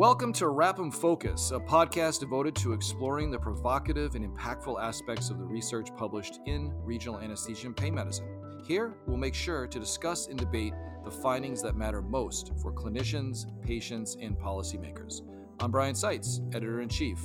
Welcome 0.00 0.32
to 0.32 0.46
RAPM 0.46 0.94
Focus, 0.94 1.50
a 1.50 1.60
podcast 1.60 2.20
devoted 2.20 2.54
to 2.56 2.72
exploring 2.72 3.30
the 3.30 3.38
provocative 3.38 4.14
and 4.14 4.24
impactful 4.24 4.82
aspects 4.82 5.28
of 5.28 5.36
the 5.36 5.44
research 5.44 5.90
published 5.94 6.40
in 6.46 6.72
regional 6.82 7.20
anesthesia 7.20 7.66
and 7.66 7.76
pain 7.76 7.94
medicine. 7.94 8.26
Here, 8.66 8.94
we'll 9.06 9.18
make 9.18 9.34
sure 9.34 9.66
to 9.66 9.78
discuss 9.78 10.28
and 10.28 10.38
debate 10.38 10.72
the 11.04 11.10
findings 11.10 11.60
that 11.60 11.76
matter 11.76 12.00
most 12.00 12.52
for 12.62 12.72
clinicians, 12.72 13.44
patients, 13.60 14.16
and 14.18 14.38
policymakers. 14.38 15.20
I'm 15.60 15.70
Brian 15.70 15.94
Sites, 15.94 16.40
editor 16.54 16.80
in 16.80 16.88
chief. 16.88 17.20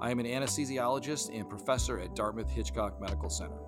I 0.00 0.10
am 0.10 0.18
an 0.18 0.26
anesthesiologist 0.26 1.32
and 1.32 1.48
professor 1.48 2.00
at 2.00 2.16
Dartmouth 2.16 2.50
Hitchcock 2.50 3.00
Medical 3.00 3.30
Center. 3.30 3.60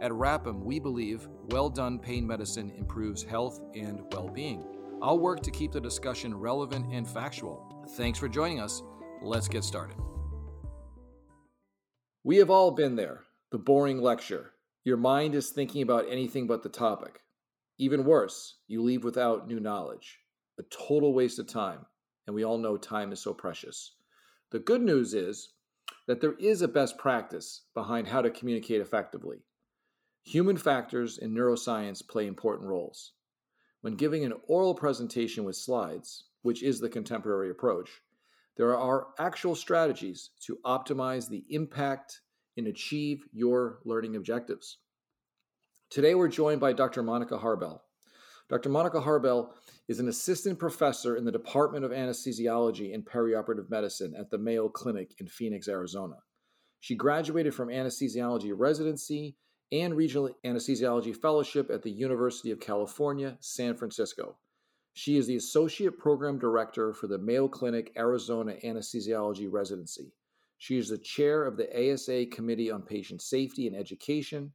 At 0.00 0.12
RAPM, 0.12 0.62
we 0.62 0.78
believe 0.78 1.28
well 1.50 1.68
done 1.68 1.98
pain 1.98 2.26
medicine 2.26 2.72
improves 2.74 3.22
health 3.22 3.60
and 3.74 4.00
well 4.12 4.30
being. 4.30 4.64
I'll 5.02 5.18
work 5.18 5.42
to 5.42 5.50
keep 5.50 5.72
the 5.72 5.80
discussion 5.80 6.34
relevant 6.34 6.90
and 6.90 7.06
factual. 7.06 7.77
Thanks 7.92 8.18
for 8.18 8.28
joining 8.28 8.60
us. 8.60 8.82
Let's 9.22 9.48
get 9.48 9.64
started. 9.64 9.96
We 12.22 12.36
have 12.36 12.50
all 12.50 12.70
been 12.70 12.96
there 12.96 13.24
the 13.50 13.58
boring 13.58 14.02
lecture. 14.02 14.52
Your 14.84 14.98
mind 14.98 15.34
is 15.34 15.50
thinking 15.50 15.80
about 15.80 16.04
anything 16.10 16.46
but 16.46 16.62
the 16.62 16.68
topic. 16.68 17.20
Even 17.78 18.04
worse, 18.04 18.56
you 18.66 18.82
leave 18.82 19.04
without 19.04 19.48
new 19.48 19.58
knowledge. 19.58 20.18
A 20.58 20.62
total 20.64 21.14
waste 21.14 21.38
of 21.38 21.46
time, 21.46 21.86
and 22.26 22.36
we 22.36 22.44
all 22.44 22.58
know 22.58 22.76
time 22.76 23.10
is 23.10 23.20
so 23.20 23.32
precious. 23.32 23.94
The 24.50 24.58
good 24.58 24.82
news 24.82 25.14
is 25.14 25.54
that 26.06 26.20
there 26.20 26.34
is 26.34 26.60
a 26.60 26.68
best 26.68 26.98
practice 26.98 27.62
behind 27.74 28.08
how 28.08 28.20
to 28.20 28.30
communicate 28.30 28.82
effectively. 28.82 29.38
Human 30.24 30.58
factors 30.58 31.16
in 31.16 31.34
neuroscience 31.34 32.06
play 32.06 32.26
important 32.26 32.68
roles. 32.68 33.12
When 33.80 33.94
giving 33.94 34.24
an 34.24 34.34
oral 34.46 34.74
presentation 34.74 35.44
with 35.44 35.56
slides, 35.56 36.24
which 36.48 36.62
is 36.62 36.80
the 36.80 36.88
contemporary 36.88 37.50
approach, 37.50 37.90
there 38.56 38.74
are 38.74 39.08
actual 39.18 39.54
strategies 39.54 40.30
to 40.40 40.56
optimize 40.64 41.28
the 41.28 41.44
impact 41.50 42.22
and 42.56 42.66
achieve 42.66 43.26
your 43.34 43.80
learning 43.84 44.16
objectives. 44.16 44.78
Today, 45.90 46.14
we're 46.14 46.28
joined 46.28 46.58
by 46.58 46.72
Dr. 46.72 47.02
Monica 47.02 47.36
Harbell. 47.36 47.82
Dr. 48.48 48.70
Monica 48.70 48.98
Harbell 48.98 49.52
is 49.88 50.00
an 50.00 50.08
assistant 50.08 50.58
professor 50.58 51.16
in 51.16 51.26
the 51.26 51.30
Department 51.30 51.84
of 51.84 51.90
Anesthesiology 51.90 52.94
and 52.94 53.04
Perioperative 53.04 53.68
Medicine 53.68 54.14
at 54.18 54.30
the 54.30 54.38
Mayo 54.38 54.70
Clinic 54.70 55.16
in 55.18 55.28
Phoenix, 55.28 55.68
Arizona. 55.68 56.16
She 56.80 56.94
graduated 56.94 57.54
from 57.54 57.68
anesthesiology 57.68 58.54
residency 58.56 59.36
and 59.70 59.94
regional 59.94 60.30
anesthesiology 60.46 61.14
fellowship 61.14 61.68
at 61.70 61.82
the 61.82 61.90
University 61.90 62.50
of 62.52 62.58
California, 62.58 63.36
San 63.38 63.76
Francisco. 63.76 64.38
She 64.98 65.16
is 65.16 65.28
the 65.28 65.36
Associate 65.36 65.96
Program 65.96 66.40
Director 66.40 66.92
for 66.92 67.06
the 67.06 67.18
Mayo 67.18 67.46
Clinic 67.46 67.92
Arizona 67.96 68.56
Anesthesiology 68.64 69.46
Residency. 69.48 70.12
She 70.56 70.76
is 70.76 70.88
the 70.88 70.98
chair 70.98 71.44
of 71.44 71.56
the 71.56 71.92
ASA 71.92 72.26
Committee 72.26 72.72
on 72.72 72.82
Patient 72.82 73.22
Safety 73.22 73.68
and 73.68 73.76
Education 73.76 74.50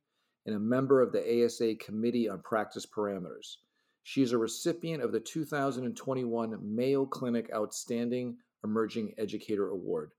and 0.45 0.53
a 0.53 0.59
member 0.59 1.01
of 1.01 1.13
the 1.13 1.45
ASA 1.45 1.75
Committee 1.75 2.27
on 2.27 2.41
Practice 2.41 2.85
Parameters. 2.85 3.55
She 4.03 4.21
is 4.21 4.33
a 4.33 4.37
recipient 4.37 5.01
of 5.01 5.13
the 5.13 5.21
2021 5.21 6.59
Mayo 6.61 7.05
Clinic 7.05 7.49
Outstanding 7.55 8.35
Emerging 8.65 9.13
Educator 9.17 9.69
Award. 9.69 10.11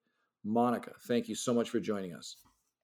Monica, 0.43 0.93
thank 1.07 1.29
you 1.29 1.35
so 1.35 1.53
much 1.53 1.69
for 1.69 1.81
joining 1.81 2.15
us. 2.15 2.37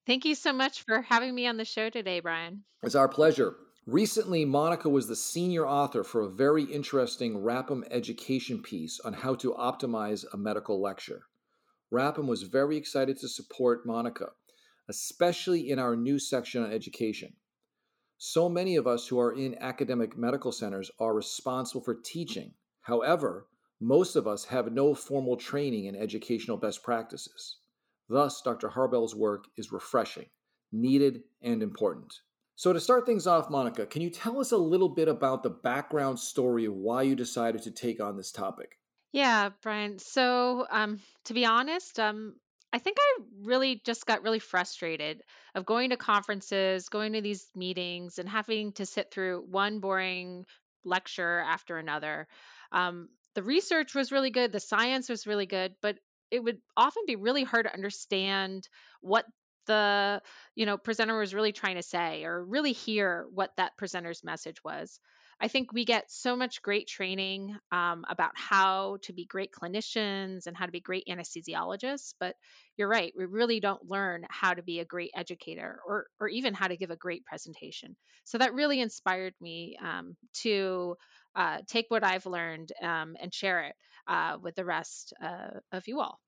Thank 0.07 0.27
you 0.27 0.35
so 0.35 0.53
much 0.53 0.83
for 0.83 1.01
having 1.01 1.35
me 1.35 1.47
on 1.47 1.57
the 1.57 1.65
show 1.65 1.89
today, 1.89 2.21
Brian. 2.21 2.65
It's 2.83 2.95
our 2.95 3.09
pleasure. 3.09 3.57
Recently, 3.91 4.45
Monica 4.45 4.89
was 4.89 5.09
the 5.09 5.17
senior 5.17 5.67
author 5.67 6.05
for 6.05 6.21
a 6.21 6.31
very 6.31 6.63
interesting 6.63 7.43
RAPM 7.43 7.83
education 7.91 8.63
piece 8.63 9.01
on 9.01 9.13
how 9.13 9.35
to 9.35 9.53
optimize 9.55 10.25
a 10.33 10.37
medical 10.37 10.81
lecture. 10.81 11.23
RAPM 11.93 12.29
was 12.29 12.45
very 12.45 12.77
excited 12.77 13.19
to 13.19 13.29
support 13.29 13.85
Monica, 13.85 14.29
especially 14.89 15.69
in 15.69 15.81
our 15.81 15.97
new 15.97 16.21
section 16.21 16.63
on 16.63 16.71
education. 16.71 17.33
So 18.17 18.49
many 18.49 18.77
of 18.77 18.87
us 18.87 19.09
who 19.09 19.19
are 19.19 19.33
in 19.33 19.59
academic 19.59 20.17
medical 20.17 20.53
centers 20.53 20.93
are 21.01 21.13
responsible 21.13 21.83
for 21.83 21.97
teaching. 21.97 22.55
However, 22.83 23.49
most 23.81 24.15
of 24.15 24.29
us 24.29 24.45
have 24.45 24.71
no 24.71 24.95
formal 24.95 25.37
training 25.37 25.87
in 25.87 25.97
educational 25.97 26.59
best 26.59 26.85
practices. 26.85 27.57
Thus, 28.09 28.41
Dr. 28.41 28.69
Harbell's 28.69 29.17
work 29.17 29.47
is 29.57 29.73
refreshing, 29.73 30.27
needed, 30.71 31.25
and 31.43 31.61
important. 31.61 32.21
So, 32.61 32.75
to 32.75 32.79
start 32.79 33.07
things 33.07 33.27
off, 33.27 33.49
Monica, 33.49 33.87
can 33.87 34.03
you 34.03 34.11
tell 34.11 34.39
us 34.39 34.53
a 34.53 34.59
little 34.59 34.91
bit 34.91 35.09
about 35.09 35.43
the 35.43 35.49
background 35.49 36.19
story 36.19 36.67
of 36.67 36.75
why 36.75 37.01
you 37.01 37.17
decided 37.17 37.63
to 37.63 37.71
take 37.71 38.03
on 38.03 38.19
this 38.19 38.31
topic? 38.31 38.77
Yeah, 39.13 39.49
Brian. 39.63 39.99
So, 39.99 40.67
um, 40.71 41.01
to 41.25 41.33
be 41.33 41.47
honest, 41.47 41.99
um, 41.99 42.35
I 42.71 42.79
think 42.79 42.99
I 43.01 43.23
really 43.45 43.81
just 43.87 44.05
got 44.05 44.23
really 44.23 44.41
frustrated 44.41 45.23
of 45.55 45.65
going 45.65 45.89
to 45.89 45.97
conferences, 45.97 46.91
going 46.91 47.15
to 47.15 47.23
these 47.23 47.47
meetings, 47.57 48.19
and 48.19 48.29
having 48.29 48.73
to 48.73 48.85
sit 48.85 49.11
through 49.11 49.47
one 49.49 49.81
boring 49.81 50.45
lecture 50.85 51.39
after 51.39 51.79
another. 51.79 52.29
Um, 52.73 53.09
the 53.37 53.43
research 53.43 53.95
was 53.95 54.13
really 54.13 54.31
good, 54.31 54.53
the 54.53 54.61
science 54.61 55.09
was 55.09 55.27
really 55.27 55.47
good, 55.47 55.77
but 55.81 55.97
it 56.31 56.45
would 56.45 56.59
often 56.77 57.05
be 57.07 57.17
really 57.17 57.43
hard 57.43 57.65
to 57.65 57.73
understand 57.73 58.69
what 59.01 59.25
the 59.67 60.23
you 60.55 60.67
know 60.67 60.77
presenter 60.77 61.19
was 61.19 61.35
really 61.35 61.53
trying 61.53 61.77
to 61.77 61.83
say 61.83 62.25
or 62.25 62.45
really 62.45 62.73
hear 62.73 63.27
what 63.33 63.51
that 63.57 63.77
presenter's 63.77 64.25
message 64.25 64.63
was. 64.65 65.01
I 65.43 65.49
think 65.49 65.73
we 65.73 65.87
get 65.87 66.11
so 66.11 66.37
much 66.37 66.61
great 66.61 66.87
training 66.87 67.57
um, 67.73 68.05
about 68.11 68.33
how 68.35 68.99
to 69.05 69.15
be 69.15 69.25
great 69.25 69.53
clinicians 69.53 70.47
and 70.47 70.55
how 70.55 70.67
to 70.67 70.73
be 70.73 70.81
great 70.81 71.07
anesthesiologists 71.09 72.13
but 72.21 72.37
you're 72.77 72.89
right 72.89 73.13
we 73.17 73.25
really 73.25 73.59
don't 73.59 73.89
learn 73.89 74.27
how 74.29 74.53
to 74.53 74.63
be 74.63 74.81
a 74.81 74.85
great 74.85 75.11
educator 75.17 75.81
or 75.87 76.07
or 76.21 76.29
even 76.29 76.53
how 76.53 76.69
to 76.69 76.77
give 76.77 76.91
a 76.91 76.97
great 76.97 77.25
presentation. 77.25 77.97
So 78.25 78.39
that 78.39 78.55
really 78.55 78.81
inspired 78.81 79.35
me 79.41 79.79
um, 79.83 80.17
to 80.43 80.97
uh, 81.35 81.59
take 81.67 81.87
what 81.89 82.05
i've 82.05 82.27
learned 82.27 82.73
um, 82.83 83.17
and 83.21 83.33
share 83.33 83.63
it 83.63 83.75
uh, 84.09 84.37
with 84.43 84.55
the 84.57 84.65
rest 84.65 85.13
uh, 85.23 85.61
of 85.73 85.87
you 85.87 86.01
all 86.01 86.19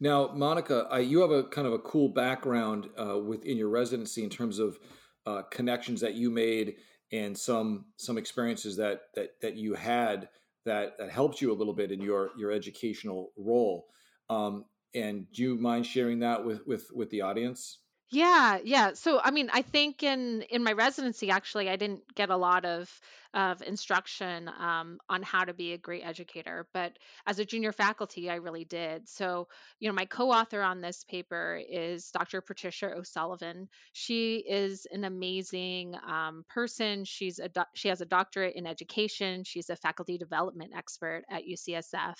now, 0.00 0.30
Monica, 0.34 0.92
uh, 0.92 0.98
you 0.98 1.20
have 1.20 1.30
a 1.30 1.44
kind 1.44 1.66
of 1.66 1.72
a 1.72 1.78
cool 1.78 2.08
background 2.08 2.88
uh, 2.98 3.18
within 3.18 3.56
your 3.56 3.68
residency 3.68 4.22
in 4.22 4.30
terms 4.30 4.58
of 4.58 4.78
uh, 5.26 5.42
connections 5.50 6.00
that 6.00 6.14
you 6.14 6.30
made 6.30 6.76
and 7.12 7.36
some 7.36 7.86
some 7.96 8.18
experiences 8.18 8.76
that 8.76 9.02
that 9.14 9.40
that 9.40 9.56
you 9.56 9.74
had 9.74 10.28
that 10.64 10.98
that 10.98 11.10
helped 11.10 11.40
you 11.40 11.52
a 11.52 11.54
little 11.54 11.72
bit 11.72 11.92
in 11.92 12.00
your 12.00 12.30
your 12.36 12.50
educational 12.52 13.32
role. 13.36 13.86
Um, 14.28 14.64
and 14.94 15.26
do 15.32 15.42
you 15.42 15.56
mind 15.56 15.86
sharing 15.86 16.20
that 16.20 16.44
with 16.44 16.66
with 16.66 16.88
with 16.92 17.10
the 17.10 17.22
audience? 17.22 17.78
Yeah, 18.10 18.58
yeah. 18.62 18.92
So 18.94 19.20
I 19.22 19.30
mean, 19.30 19.50
I 19.52 19.62
think 19.62 20.02
in 20.02 20.42
in 20.42 20.62
my 20.62 20.72
residency 20.72 21.30
actually 21.30 21.68
I 21.70 21.76
didn't 21.76 22.02
get 22.14 22.30
a 22.30 22.36
lot 22.36 22.64
of 22.64 23.00
of 23.36 23.60
instruction 23.62 24.50
um, 24.58 24.98
on 25.10 25.22
how 25.22 25.44
to 25.44 25.52
be 25.52 25.74
a 25.74 25.78
great 25.78 26.02
educator, 26.02 26.66
but 26.72 26.92
as 27.26 27.38
a 27.38 27.44
junior 27.44 27.70
faculty 27.70 28.30
I 28.30 28.36
really 28.36 28.64
did. 28.64 29.06
So, 29.06 29.46
you 29.78 29.88
know, 29.88 29.94
my 29.94 30.06
co-author 30.06 30.62
on 30.62 30.80
this 30.80 31.04
paper 31.04 31.60
is 31.70 32.10
Dr. 32.10 32.40
Patricia 32.40 32.92
O'Sullivan. 32.96 33.68
She 33.92 34.36
is 34.36 34.86
an 34.90 35.04
amazing 35.04 35.96
um, 36.08 36.44
person. 36.48 37.04
She's 37.04 37.38
a 37.38 37.50
do- 37.50 37.62
she 37.74 37.88
has 37.88 38.00
a 38.00 38.06
doctorate 38.06 38.56
in 38.56 38.66
education. 38.66 39.44
She's 39.44 39.68
a 39.68 39.76
faculty 39.76 40.16
development 40.16 40.72
expert 40.74 41.24
at 41.30 41.42
UCSF. 41.46 42.14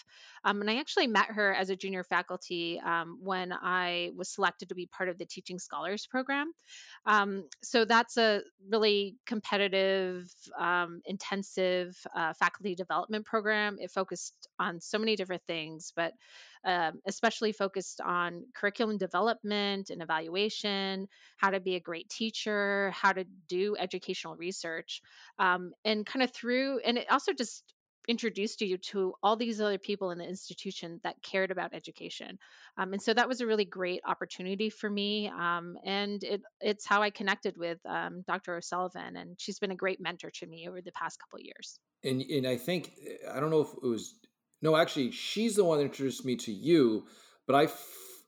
Um, 0.44 0.60
and 0.60 0.71
I 0.71 0.77
actually 0.77 1.06
met 1.06 1.31
her 1.31 1.54
as 1.54 1.71
a 1.71 1.77
junior 1.77 2.04
faculty 2.04 2.78
um, 2.84 3.19
when 3.22 3.53
I 3.53 4.10
was 4.15 4.28
selected 4.28 4.69
to 4.69 4.75
be 4.75 4.87
part 4.87 5.09
of 5.09 5.16
the 5.16 5.25
Teaching 5.25 5.59
Scholars 5.59 6.06
Program. 6.06 6.53
Um, 7.06 7.44
so 7.62 7.87
that's 7.87 8.19
a 8.19 8.42
really 8.69 9.16
competitive, 9.24 10.30
um, 10.59 11.01
intensive 11.06 11.97
uh, 12.14 12.32
faculty 12.34 12.74
development 12.74 13.24
program. 13.24 13.76
It 13.80 13.91
focused 13.91 14.48
on 14.58 14.80
so 14.80 14.98
many 14.98 15.16
different 15.16 15.42
things, 15.47 15.92
but 15.94 16.12
um, 16.64 17.00
especially 17.06 17.53
focused 17.53 18.00
on 18.00 18.44
curriculum 18.54 18.98
development 18.98 19.91
and 19.91 20.03
evaluation, 20.03 21.06
how 21.36 21.50
to 21.50 21.60
be 21.60 21.76
a 21.76 21.80
great 21.80 22.08
teacher, 22.08 22.91
how 22.91 23.12
to 23.12 23.24
do 23.48 23.76
educational 23.78 24.36
research, 24.36 25.00
um, 25.38 25.72
and 25.84 26.04
kind 26.04 26.22
of 26.22 26.32
through, 26.32 26.80
and 26.80 26.98
it 26.98 27.06
also 27.10 27.32
just 27.32 27.62
introduced 28.08 28.60
you 28.60 28.78
to 28.78 29.14
all 29.22 29.36
these 29.36 29.60
other 29.60 29.78
people 29.78 30.10
in 30.10 30.18
the 30.18 30.24
institution 30.24 31.00
that 31.03 31.20
cared 31.22 31.50
about 31.50 31.74
education. 31.74 32.38
Um, 32.78 32.92
and 32.92 33.03
so 33.03 33.12
that 33.14 33.28
was 33.28 33.41
a 33.41 33.47
really 33.47 33.64
great 33.64 34.00
opportunity 34.06 34.70
for 34.70 34.88
me. 34.88 35.28
Um, 35.28 35.76
and 35.84 36.22
it, 36.22 36.42
it's 36.60 36.86
how 36.86 37.03
I 37.03 37.10
connected 37.10 37.56
with 37.56 37.78
um, 37.86 38.22
Dr. 38.26 38.56
O'Sullivan. 38.56 39.16
And 39.16 39.36
she's 39.38 39.58
been 39.58 39.72
a 39.72 39.76
great 39.76 40.00
mentor 40.00 40.30
to 40.34 40.47
me 40.47 40.68
over 40.68 40.80
the 40.80 40.92
past 40.92 41.18
couple 41.18 41.41
years. 41.41 41.78
And, 42.04 42.22
and 42.22 42.47
I 42.47 42.56
think, 42.56 42.92
I 43.32 43.41
don't 43.41 43.50
know 43.50 43.62
if 43.62 43.72
it 43.82 43.86
was, 43.86 44.14
no, 44.62 44.76
actually, 44.76 45.10
she's 45.10 45.56
the 45.56 45.64
one 45.64 45.78
that 45.78 45.84
introduced 45.84 46.24
me 46.24 46.36
to 46.36 46.52
you. 46.52 47.06
But 47.47 47.56
I, 47.56 47.68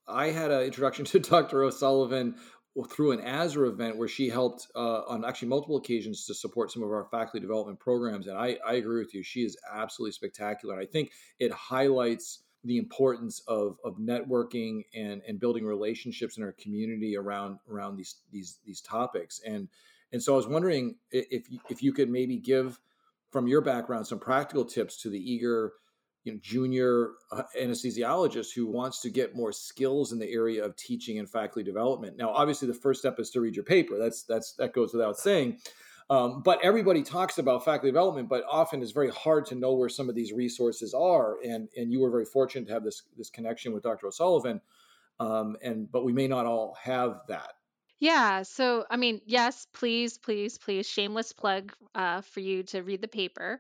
I 0.09 0.31
had 0.31 0.51
an 0.51 0.63
introduction 0.63 1.05
to 1.07 1.21
Dr. 1.21 1.63
O'Sullivan 1.63 2.37
through 2.85 3.13
an 3.13 3.21
ASRA 3.21 3.69
event 3.69 3.97
where 3.97 4.09
she 4.09 4.29
helped 4.29 4.69
uh, 4.75 5.03
on 5.09 5.25
actually 5.25 5.49
multiple 5.49 5.77
occasions 5.77 6.27
to 6.27 6.35
support 6.35 6.71
some 6.71 6.83
of 6.83 6.91
our 6.91 7.07
faculty 7.11 7.41
development 7.41 7.81
programs. 7.81 8.27
And 8.27 8.39
I, 8.39 8.59
I 8.67 8.75
agree 8.75 9.01
with 9.01 9.15
you. 9.15 9.23
She 9.23 9.43
is 9.43 9.57
absolutely 9.73 10.13
spectacular. 10.13 10.75
And 10.75 10.83
I 10.83 10.87
think 10.87 11.11
it 11.39 11.53
highlights 11.53 12.41
the 12.65 12.77
importance 12.77 13.41
of 13.47 13.79
of 13.85 13.99
networking 13.99 14.83
and 14.95 15.23
and 15.27 15.39
building 15.39 15.65
relationships 15.65 16.37
in 16.37 16.43
our 16.43 16.53
community 16.53 17.17
around 17.17 17.59
around 17.71 17.97
these 17.97 18.17
these 18.33 18.59
these 18.65 18.81
topics 18.81 19.41
and 19.47 19.69
and 20.13 20.21
so 20.23 20.33
I 20.33 20.37
was 20.37 20.49
wondering 20.49 20.97
if 21.11 21.47
if 21.71 21.83
you 21.85 21.93
could 21.93 22.11
maybe 22.11 22.37
give 22.37 22.81
from 23.31 23.47
your 23.47 23.61
background 23.61 24.07
some 24.07 24.19
practical 24.19 24.65
tips 24.65 25.01
to 25.03 25.11
the 25.11 25.19
eager 25.19 25.73
you 26.25 26.33
know, 26.33 26.39
junior 26.43 27.11
uh, 27.33 27.43
anesthesiologist 27.59 28.55
who 28.55 28.67
wants 28.67 29.01
to 29.01 29.11
get 29.11 29.37
more 29.37 29.53
skills 29.53 30.13
in 30.13 30.19
the 30.19 30.31
area 30.31 30.65
of 30.65 30.77
teaching 30.77 31.19
and 31.19 31.29
faculty 31.29 31.63
development. 31.63 32.17
Now, 32.17 32.31
obviously, 32.31 32.69
the 32.69 32.75
first 32.75 33.01
step 33.01 33.19
is 33.19 33.31
to 33.31 33.41
read 33.41 33.55
your 33.55 33.65
paper. 33.65 33.99
That's 33.99 34.25
that's 34.25 34.53
that 34.55 34.73
goes 34.73 34.93
without 34.93 35.19
saying. 35.19 35.59
Um, 36.11 36.43
but 36.43 36.59
everybody 36.63 37.03
talks 37.03 37.37
about 37.37 37.65
faculty 37.65 37.89
development, 37.89 38.31
but 38.31 38.43
often 38.51 38.83
it's 38.83 38.93
very 38.93 39.11
hard 39.11 39.45
to 39.47 39.55
know 39.55 39.75
where 39.75 39.91
some 39.91 40.09
of 40.09 40.15
these 40.15 40.33
resources 40.33 40.95
are. 40.95 41.37
And 41.45 41.69
and 41.77 41.93
you 41.93 42.01
were 42.01 42.11
very 42.11 42.25
fortunate 42.25 42.67
to 42.69 42.73
have 42.73 42.85
this 42.85 43.03
this 43.17 43.31
connection 43.31 43.73
with 43.73 43.83
Dr. 43.83 44.07
O'Sullivan. 44.07 44.61
Um, 45.21 45.57
and 45.63 45.91
but 45.91 46.05
we 46.05 46.13
may 46.13 46.29
not 46.29 46.47
all 46.47 46.77
have 46.83 47.21
that. 47.29 47.55
Yeah. 48.01 48.43
So, 48.43 48.85
I 48.89 48.97
mean, 48.97 49.21
yes, 49.27 49.67
please, 49.73 50.19
please, 50.19 50.57
please, 50.57 50.87
shameless 50.89 51.33
plug 51.33 51.73
uh, 51.97 52.21
for 52.21 52.39
you 52.39 52.63
to 52.65 52.83
read 52.83 53.03
the 53.03 53.09
paper. 53.09 53.59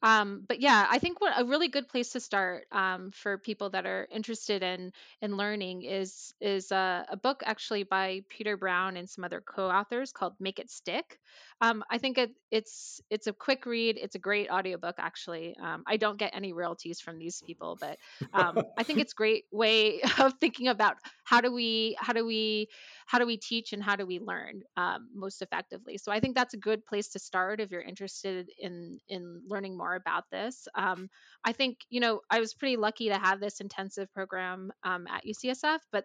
Um, 0.00 0.44
but 0.46 0.60
yeah, 0.60 0.86
I 0.88 1.00
think 1.00 1.20
what 1.20 1.32
a 1.36 1.44
really 1.44 1.68
good 1.68 1.88
place 1.88 2.10
to 2.12 2.20
start 2.20 2.66
um, 2.70 3.10
for 3.10 3.36
people 3.36 3.70
that 3.70 3.86
are 3.86 4.06
interested 4.12 4.62
in 4.62 4.92
in 5.22 5.36
learning 5.36 5.82
is 5.82 6.32
is 6.40 6.70
a, 6.70 7.04
a 7.08 7.16
book 7.16 7.42
actually 7.44 7.82
by 7.82 8.22
Peter 8.28 8.56
Brown 8.56 8.96
and 8.96 9.10
some 9.10 9.24
other 9.24 9.40
co-authors 9.40 10.12
called 10.12 10.34
Make 10.38 10.60
It 10.60 10.70
Stick. 10.70 11.18
Um, 11.60 11.82
I 11.90 11.98
think 11.98 12.16
it, 12.16 12.30
it's 12.50 13.00
it's 13.10 13.26
a 13.26 13.32
quick 13.32 13.66
read. 13.66 13.98
It's 14.00 14.14
a 14.14 14.18
great 14.20 14.50
audiobook 14.50 14.96
actually. 14.98 15.56
Um, 15.60 15.82
I 15.86 15.96
don't 15.96 16.16
get 16.18 16.34
any 16.34 16.52
royalties 16.52 17.00
from 17.00 17.18
these 17.18 17.42
people, 17.42 17.76
but 17.80 17.98
um, 18.32 18.64
I 18.78 18.84
think 18.84 18.98
it's 19.00 19.12
great 19.12 19.44
way 19.50 20.00
of 20.18 20.34
thinking 20.40 20.68
about 20.68 20.96
how 21.30 21.40
do 21.40 21.52
we 21.52 21.96
how 22.00 22.12
do 22.12 22.26
we 22.26 22.68
how 23.06 23.18
do 23.20 23.26
we 23.26 23.36
teach 23.36 23.72
and 23.72 23.82
how 23.82 23.94
do 23.94 24.04
we 24.04 24.18
learn 24.18 24.62
um, 24.76 25.08
most 25.14 25.42
effectively? 25.42 25.96
So 25.96 26.10
i 26.10 26.18
think 26.18 26.34
that's 26.34 26.54
a 26.54 26.64
good 26.68 26.84
place 26.84 27.08
to 27.10 27.20
start 27.20 27.60
if 27.60 27.70
you're 27.70 27.90
interested 27.92 28.50
in 28.58 28.98
in 29.08 29.40
learning 29.46 29.76
more 29.76 29.94
about 29.94 30.24
this. 30.32 30.66
Um, 30.74 31.08
i 31.44 31.52
think 31.52 31.78
you 31.88 32.00
know 32.00 32.20
i 32.30 32.40
was 32.40 32.52
pretty 32.54 32.76
lucky 32.76 33.08
to 33.10 33.18
have 33.26 33.38
this 33.40 33.60
intensive 33.60 34.12
program 34.12 34.72
um, 34.82 35.06
at 35.06 35.24
ucsf 35.24 35.78
but 35.92 36.04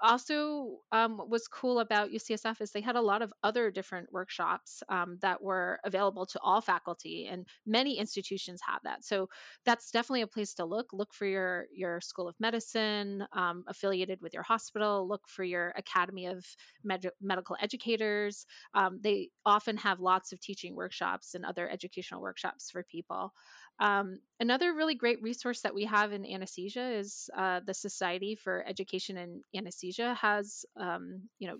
also 0.00 0.78
um, 0.92 1.20
was 1.28 1.48
cool 1.48 1.80
about 1.80 2.10
UCSF 2.10 2.60
is 2.60 2.70
they 2.70 2.80
had 2.80 2.96
a 2.96 3.00
lot 3.00 3.22
of 3.22 3.32
other 3.42 3.70
different 3.70 4.12
workshops 4.12 4.82
um, 4.88 5.18
that 5.22 5.42
were 5.42 5.80
available 5.84 6.26
to 6.26 6.40
all 6.42 6.60
faculty, 6.60 7.26
and 7.26 7.46
many 7.66 7.98
institutions 7.98 8.60
have 8.66 8.80
that. 8.84 9.04
So 9.04 9.28
that's 9.64 9.90
definitely 9.90 10.22
a 10.22 10.26
place 10.26 10.54
to 10.54 10.64
look. 10.64 10.92
Look 10.92 11.12
for 11.12 11.26
your 11.26 11.66
your 11.72 12.00
School 12.00 12.28
of 12.28 12.36
Medicine 12.38 13.24
um, 13.32 13.64
affiliated 13.68 14.20
with 14.20 14.34
your 14.34 14.42
hospital. 14.42 15.08
Look 15.08 15.22
for 15.28 15.44
your 15.44 15.74
Academy 15.76 16.26
of 16.26 16.44
Med- 16.84 17.10
Medical 17.20 17.56
Educators. 17.60 18.46
Um, 18.74 19.00
they 19.02 19.30
often 19.44 19.76
have 19.78 20.00
lots 20.00 20.32
of 20.32 20.40
teaching 20.40 20.76
workshops 20.76 21.34
and 21.34 21.44
other 21.44 21.68
educational 21.68 22.22
workshops 22.22 22.70
for 22.70 22.82
people. 22.84 23.32
Um, 23.80 24.18
another 24.40 24.74
really 24.74 24.96
great 24.96 25.22
resource 25.22 25.60
that 25.60 25.74
we 25.74 25.84
have 25.84 26.12
in 26.12 26.26
anesthesia 26.26 26.98
is 26.98 27.30
uh, 27.36 27.60
the 27.64 27.74
Society 27.74 28.34
for 28.34 28.64
Education 28.66 29.16
in 29.16 29.42
Anesthesia 29.54 29.87
has, 29.96 30.66
um, 30.76 31.22
you 31.38 31.48
know, 31.48 31.58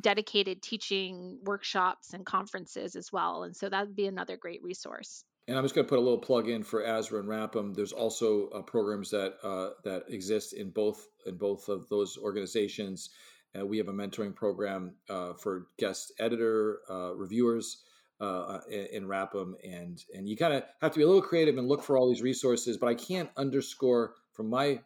dedicated 0.00 0.62
teaching 0.62 1.38
workshops 1.44 2.14
and 2.14 2.26
conferences 2.26 2.96
as 2.96 3.12
well, 3.12 3.44
and 3.44 3.56
so 3.56 3.68
that 3.68 3.86
would 3.86 3.96
be 3.96 4.06
another 4.06 4.36
great 4.36 4.62
resource. 4.62 5.24
And 5.46 5.58
I'm 5.58 5.64
just 5.64 5.74
going 5.74 5.84
to 5.84 5.88
put 5.88 5.98
a 5.98 6.02
little 6.02 6.18
plug 6.18 6.48
in 6.48 6.62
for 6.62 6.82
ASRA 6.82 7.20
and 7.20 7.28
RAPM. 7.28 7.74
There's 7.74 7.92
also 7.92 8.48
uh, 8.48 8.62
programs 8.62 9.10
that 9.10 9.34
uh, 9.42 9.70
that 9.84 10.04
exist 10.08 10.54
in 10.54 10.70
both 10.70 11.06
in 11.26 11.36
both 11.36 11.68
of 11.68 11.88
those 11.88 12.16
organizations. 12.16 13.10
Uh, 13.58 13.66
we 13.66 13.78
have 13.78 13.88
a 13.88 13.92
mentoring 13.92 14.34
program 14.34 14.94
uh, 15.10 15.34
for 15.34 15.66
guest 15.78 16.12
editor 16.18 16.80
uh, 16.90 17.14
reviewers 17.14 17.82
uh, 18.20 18.60
in, 18.70 19.06
RAPM, 19.06 19.52
and 19.62 20.02
and 20.14 20.28
you 20.28 20.36
kind 20.36 20.54
of 20.54 20.62
have 20.80 20.92
to 20.92 20.98
be 20.98 21.04
a 21.04 21.06
little 21.06 21.22
creative 21.22 21.58
and 21.58 21.68
look 21.68 21.82
for 21.82 21.98
all 21.98 22.08
these 22.08 22.22
resources. 22.22 22.78
But 22.78 22.88
I 22.88 22.94
can't 22.94 23.30
underscore 23.36 24.14
from 24.32 24.48
my 24.48 24.80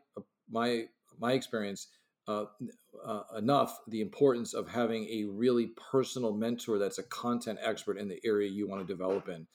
my 0.51 0.87
my 1.21 1.33
experience 1.33 1.87
uh, 2.29 2.45
uh, 3.05 3.23
enough 3.39 3.79
the 3.89 4.01
importance 4.03 4.55
of 4.55 4.69
having 4.69 5.05
a 5.07 5.25
really 5.25 5.73
personal 5.91 6.33
mentor 6.33 6.79
that's 6.79 6.99
a 6.99 7.05
content 7.05 7.59
expert 7.63 7.97
in 7.97 8.09
the 8.09 8.21
area 8.25 8.49
you 8.49 8.69
want 8.69 8.87
to 8.87 8.93
develop 8.93 9.29
in. 9.29 9.47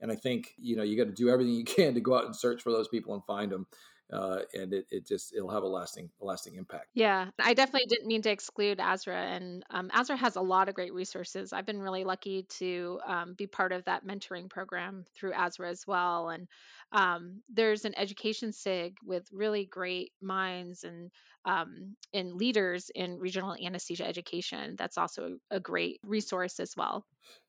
And 0.00 0.10
I 0.10 0.14
think 0.14 0.54
you 0.56 0.76
know 0.76 0.82
you 0.82 0.96
got 0.96 1.10
to 1.10 1.12
do 1.12 1.28
everything 1.28 1.54
you 1.54 1.64
can 1.76 1.94
to 1.94 2.00
go 2.00 2.16
out 2.16 2.24
and 2.24 2.34
search 2.34 2.62
for 2.62 2.70
those 2.70 2.88
people 2.88 3.12
and 3.12 3.24
find 3.24 3.50
them 3.50 3.66
uh, 4.12 4.40
and 4.54 4.72
it, 4.72 4.86
it 4.90 5.06
just 5.06 5.34
it'll 5.34 5.50
have 5.50 5.62
a 5.62 5.68
lasting 5.68 6.10
a 6.20 6.24
lasting 6.24 6.56
impact. 6.56 6.86
Yeah, 6.94 7.30
I 7.38 7.54
definitely 7.54 7.86
didn't 7.88 8.06
mean 8.06 8.22
to 8.22 8.30
exclude 8.30 8.78
ASRA, 8.78 9.36
and 9.36 9.64
um, 9.70 9.88
ASRA 9.90 10.16
has 10.18 10.36
a 10.36 10.40
lot 10.40 10.68
of 10.68 10.74
great 10.74 10.92
resources. 10.92 11.52
I've 11.52 11.66
been 11.66 11.80
really 11.80 12.04
lucky 12.04 12.44
to 12.58 13.00
um, 13.06 13.34
be 13.34 13.46
part 13.46 13.72
of 13.72 13.84
that 13.84 14.06
mentoring 14.06 14.50
program 14.50 15.04
through 15.14 15.32
ASRA 15.32 15.70
as 15.70 15.86
well, 15.86 16.28
and 16.28 16.46
um, 16.92 17.40
there's 17.52 17.84
an 17.84 17.94
education 17.96 18.52
sig 18.52 18.96
with 19.04 19.26
really 19.32 19.64
great 19.64 20.12
minds 20.20 20.84
and 20.84 21.10
um, 21.44 21.96
and 22.14 22.34
leaders 22.34 22.90
in 22.94 23.18
regional 23.18 23.56
anesthesia 23.64 24.06
education. 24.06 24.76
That's 24.78 24.98
also 24.98 25.38
a 25.50 25.58
great 25.58 26.00
resource 26.04 26.60
as 26.60 26.76
well. 26.76 27.04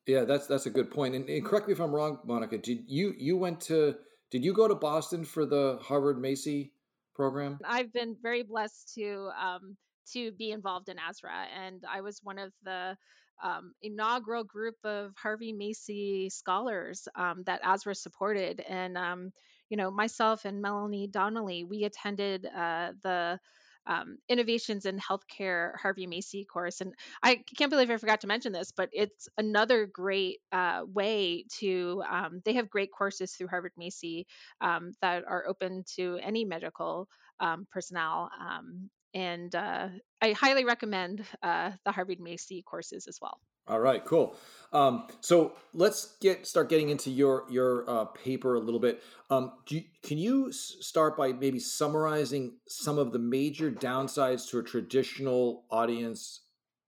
Yeah, 0.07 0.25
that's 0.25 0.47
that's 0.47 0.65
a 0.65 0.69
good 0.69 0.91
point. 0.91 1.15
And, 1.15 1.29
and 1.29 1.45
correct 1.45 1.67
me 1.67 1.73
if 1.73 1.79
I'm 1.79 1.93
wrong, 1.93 2.19
Monica. 2.25 2.57
Did 2.57 2.85
you 2.87 3.13
you 3.17 3.37
went 3.37 3.61
to 3.61 3.95
did 4.33 4.43
you 4.43 4.51
go 4.51 4.67
to 4.67 4.73
Boston 4.73 5.23
for 5.23 5.45
the 5.45 5.77
Harvard 5.83 6.19
Macy 6.19 6.73
program? 7.13 7.59
I've 7.63 7.93
been 7.93 8.15
very 8.19 8.41
blessed 8.41 8.91
to 8.95 9.29
um, 9.39 9.77
to 10.11 10.31
be 10.31 10.49
involved 10.49 10.89
in 10.89 10.97
ASRA, 10.97 11.45
and 11.55 11.83
I 11.87 12.01
was 12.01 12.19
one 12.23 12.39
of 12.39 12.51
the 12.63 12.97
um, 13.43 13.75
inaugural 13.83 14.43
group 14.43 14.73
of 14.83 15.11
Harvard 15.21 15.55
Macy 15.55 16.31
scholars 16.31 17.07
um, 17.15 17.43
that 17.45 17.61
ASRA 17.61 17.95
supported. 17.95 18.59
And 18.67 18.97
um, 18.97 19.31
you 19.69 19.77
know, 19.77 19.91
myself 19.91 20.45
and 20.45 20.63
Melanie 20.63 21.05
Donnelly, 21.05 21.63
we 21.63 21.83
attended 21.83 22.47
uh, 22.47 22.93
the 23.03 23.39
um, 23.87 24.17
innovations 24.29 24.85
in 24.85 24.97
healthcare 24.99 25.71
Harvard 25.81 26.07
Macy 26.07 26.45
course. 26.45 26.81
And 26.81 26.93
I 27.21 27.41
can't 27.57 27.71
believe 27.71 27.89
I 27.89 27.97
forgot 27.97 28.21
to 28.21 28.27
mention 28.27 28.53
this, 28.53 28.71
but 28.71 28.89
it's 28.91 29.27
another 29.37 29.85
great 29.85 30.39
uh, 30.51 30.81
way 30.85 31.45
to, 31.59 32.03
um, 32.09 32.41
they 32.45 32.53
have 32.53 32.69
great 32.69 32.89
courses 32.97 33.33
through 33.33 33.47
Harvard 33.47 33.73
Macy 33.77 34.25
um, 34.61 34.93
that 35.01 35.23
are 35.27 35.45
open 35.47 35.83
to 35.95 36.19
any 36.21 36.45
medical 36.45 37.07
um, 37.39 37.67
personnel. 37.71 38.29
Um, 38.39 38.89
and 39.13 39.53
uh, 39.53 39.89
I 40.21 40.31
highly 40.31 40.65
recommend 40.65 41.23
uh, 41.43 41.71
the 41.85 41.91
Harvard 41.91 42.19
Macy 42.19 42.63
courses 42.63 43.07
as 43.07 43.19
well. 43.21 43.39
All 43.67 43.79
right, 43.79 44.03
cool. 44.03 44.35
Um, 44.73 45.07
so 45.21 45.53
let's 45.73 46.17
get 46.19 46.47
start 46.47 46.67
getting 46.67 46.89
into 46.89 47.11
your 47.11 47.45
your 47.49 47.89
uh, 47.89 48.05
paper 48.05 48.55
a 48.55 48.59
little 48.59 48.79
bit. 48.79 49.01
Um, 49.29 49.53
you, 49.69 49.83
can 50.01 50.17
you 50.17 50.51
start 50.51 51.15
by 51.15 51.31
maybe 51.31 51.59
summarizing 51.59 52.57
some 52.67 52.97
of 52.97 53.11
the 53.13 53.19
major 53.19 53.71
downsides 53.71 54.49
to 54.49 54.59
a 54.59 54.63
traditional 54.63 55.63
audience 55.69 56.41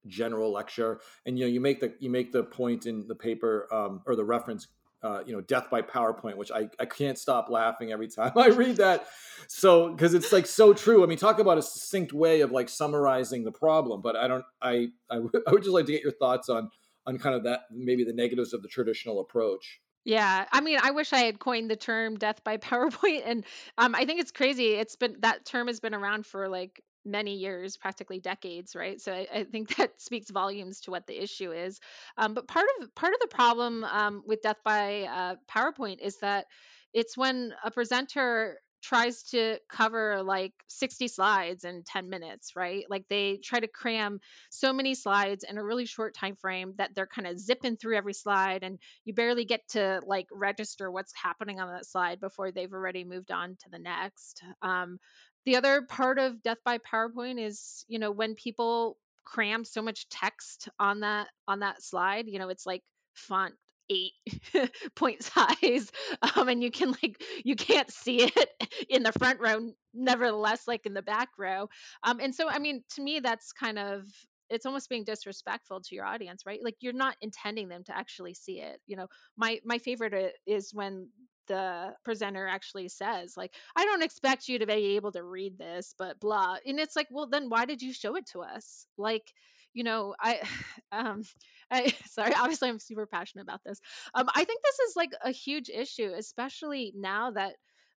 general 0.07 0.51
lecture? 0.51 0.99
And 1.25 1.37
you 1.37 1.45
know, 1.45 1.49
you 1.49 1.61
make 1.61 1.79
the 1.79 1.93
you 1.99 2.09
make 2.09 2.31
the 2.31 2.43
point 2.43 2.87
in 2.87 3.07
the 3.07 3.15
paper 3.15 3.71
um, 3.71 4.01
or 4.05 4.15
the 4.15 4.25
reference 4.25 4.67
uh, 5.05 5.23
you 5.25 5.33
know, 5.33 5.41
death 5.41 5.69
by 5.69 5.83
PowerPoint, 5.83 6.35
which 6.35 6.51
I, 6.51 6.67
I 6.79 6.85
can't 6.85 7.17
stop 7.17 7.49
laughing 7.49 7.91
every 7.91 8.07
time 8.07 8.31
I 8.37 8.47
read 8.47 8.77
that. 8.77 9.05
So, 9.47 9.91
because 9.91 10.15
it's 10.15 10.33
like 10.33 10.47
so 10.47 10.73
true. 10.73 11.03
I 11.03 11.05
mean, 11.05 11.19
talk 11.19 11.37
about 11.37 11.59
a 11.59 11.61
succinct 11.61 12.11
way 12.11 12.41
of 12.41 12.51
like 12.51 12.69
summarizing 12.69 13.43
the 13.43 13.51
problem. 13.51 14.01
But 14.01 14.15
I 14.15 14.27
don't, 14.27 14.43
I, 14.61 14.87
I, 15.11 15.15
w- 15.15 15.31
I 15.47 15.51
would 15.51 15.61
just 15.61 15.73
like 15.73 15.85
to 15.85 15.91
get 15.91 16.01
your 16.01 16.11
thoughts 16.11 16.49
on, 16.49 16.71
on 17.05 17.19
kind 17.19 17.35
of 17.35 17.43
that, 17.43 17.61
maybe 17.71 18.03
the 18.03 18.13
negatives 18.13 18.51
of 18.53 18.63
the 18.63 18.67
traditional 18.67 19.19
approach. 19.19 19.79
Yeah, 20.05 20.45
I 20.51 20.61
mean, 20.61 20.79
I 20.81 20.91
wish 20.91 21.13
I 21.13 21.19
had 21.19 21.39
coined 21.39 21.69
the 21.69 21.75
term 21.75 22.15
"death 22.17 22.43
by 22.43 22.57
PowerPoint," 22.57 23.23
and 23.25 23.43
um, 23.77 23.95
I 23.95 24.05
think 24.05 24.19
it's 24.19 24.31
crazy. 24.31 24.73
It's 24.73 24.95
been 24.95 25.17
that 25.19 25.45
term 25.45 25.67
has 25.67 25.79
been 25.79 25.95
around 25.95 26.25
for 26.25 26.47
like 26.47 26.81
many 27.05 27.35
years, 27.35 27.77
practically 27.77 28.19
decades, 28.19 28.75
right? 28.75 28.99
So 28.99 29.13
I, 29.13 29.27
I, 29.33 29.43
think 29.43 29.75
that 29.77 30.01
speaks 30.01 30.29
volumes 30.29 30.81
to 30.81 30.91
what 30.91 31.07
the 31.07 31.21
issue 31.21 31.51
is. 31.51 31.79
Um, 32.17 32.33
but 32.33 32.47
part 32.47 32.65
of 32.79 32.93
part 32.95 33.13
of 33.13 33.19
the 33.21 33.35
problem 33.35 33.83
um, 33.83 34.23
with 34.25 34.41
death 34.41 34.59
by 34.63 35.03
uh, 35.03 35.35
PowerPoint 35.49 35.99
is 36.01 36.17
that 36.17 36.45
it's 36.93 37.17
when 37.17 37.53
a 37.63 37.71
presenter 37.71 38.59
tries 38.85 39.23
to 39.23 39.57
cover 39.67 40.21
like 40.21 40.53
60 40.67 41.07
slides 41.07 41.63
in 41.63 41.81
10 41.83 42.07
minutes 42.07 42.55
right 42.55 42.85
like 42.87 43.05
they 43.09 43.37
try 43.43 43.59
to 43.59 43.67
cram 43.67 44.19
so 44.51 44.71
many 44.71 44.93
slides 44.93 45.43
in 45.43 45.57
a 45.57 45.63
really 45.63 45.87
short 45.87 46.13
time 46.13 46.35
frame 46.35 46.73
that 46.77 46.93
they're 46.93 47.07
kind 47.07 47.27
of 47.27 47.39
zipping 47.39 47.77
through 47.77 47.97
every 47.97 48.13
slide 48.13 48.63
and 48.63 48.77
you 49.03 49.13
barely 49.13 49.43
get 49.43 49.67
to 49.69 50.01
like 50.05 50.27
register 50.31 50.91
what's 50.91 51.13
happening 51.15 51.59
on 51.59 51.71
that 51.73 51.85
slide 51.87 52.19
before 52.19 52.51
they've 52.51 52.73
already 52.73 53.03
moved 53.03 53.31
on 53.31 53.57
to 53.59 53.69
the 53.71 53.79
next 53.79 54.43
um, 54.61 54.99
the 55.45 55.55
other 55.55 55.81
part 55.81 56.19
of 56.19 56.41
death 56.43 56.57
by 56.65 56.77
powerpoint 56.79 57.39
is 57.39 57.85
you 57.87 57.99
know 57.99 58.11
when 58.11 58.35
people 58.35 58.97
cram 59.23 59.65
so 59.65 59.81
much 59.81 60.07
text 60.09 60.69
on 60.79 61.01
that 61.01 61.27
on 61.47 61.59
that 61.59 61.81
slide 61.81 62.27
you 62.27 62.39
know 62.39 62.49
it's 62.49 62.65
like 62.65 62.83
font 63.13 63.55
eight 63.89 64.13
point 64.95 65.23
size 65.23 65.91
um, 66.35 66.49
and 66.49 66.63
you 66.63 66.71
can 66.71 66.91
like 67.03 67.21
you 67.43 67.55
can't 67.55 67.91
see 67.91 68.23
it 68.23 68.49
in 68.89 69.03
the 69.03 69.11
front 69.13 69.39
row 69.39 69.69
nevertheless 69.93 70.67
like 70.67 70.85
in 70.85 70.93
the 70.93 71.01
back 71.01 71.29
row. 71.37 71.69
Um, 72.03 72.19
and 72.19 72.33
so 72.33 72.49
i 72.49 72.59
mean 72.59 72.83
to 72.95 73.01
me 73.01 73.19
that's 73.19 73.51
kind 73.51 73.77
of 73.79 74.05
it's 74.49 74.65
almost 74.67 74.89
being 74.89 75.03
disrespectful 75.03 75.81
to 75.81 75.95
your 75.95 76.05
audience 76.05 76.43
right? 76.45 76.59
Like 76.63 76.75
you're 76.79 76.93
not 76.93 77.15
intending 77.21 77.67
them 77.67 77.83
to 77.85 77.97
actually 77.97 78.33
see 78.33 78.59
it 78.59 78.79
you 78.87 78.95
know? 78.95 79.07
My 79.37 79.59
my 79.63 79.77
favorite 79.79 80.13
uh, 80.13 80.29
is 80.45 80.73
when 80.73 81.09
the 81.47 81.93
presenter 82.03 82.47
actually 82.47 82.87
says 82.87 83.35
like 83.37 83.53
i 83.75 83.85
don't 83.85 84.03
expect 84.03 84.47
you 84.47 84.59
to 84.59 84.65
be 84.65 84.95
able 84.95 85.11
to 85.11 85.23
read 85.23 85.57
this 85.57 85.93
but 85.97 86.19
blah 86.19 86.57
and 86.65 86.79
it's 86.79 86.95
like 86.95 87.07
well 87.11 87.27
then 87.27 87.49
why 87.49 87.65
did 87.65 87.81
you 87.81 87.93
show 87.93 88.15
it 88.15 88.25
to 88.27 88.41
us? 88.41 88.87
Like 88.97 89.31
you 89.73 89.83
know 89.83 90.15
i 90.19 90.41
um 90.91 91.23
I, 91.71 91.93
sorry 92.05 92.33
obviously 92.33 92.69
i'm 92.69 92.79
super 92.79 93.05
passionate 93.05 93.43
about 93.43 93.61
this. 93.65 93.79
Um 94.13 94.27
i 94.33 94.43
think 94.43 94.61
this 94.63 94.79
is 94.89 94.95
like 94.95 95.11
a 95.23 95.31
huge 95.31 95.69
issue 95.69 96.11
especially 96.15 96.93
now 96.95 97.31
that 97.31 97.55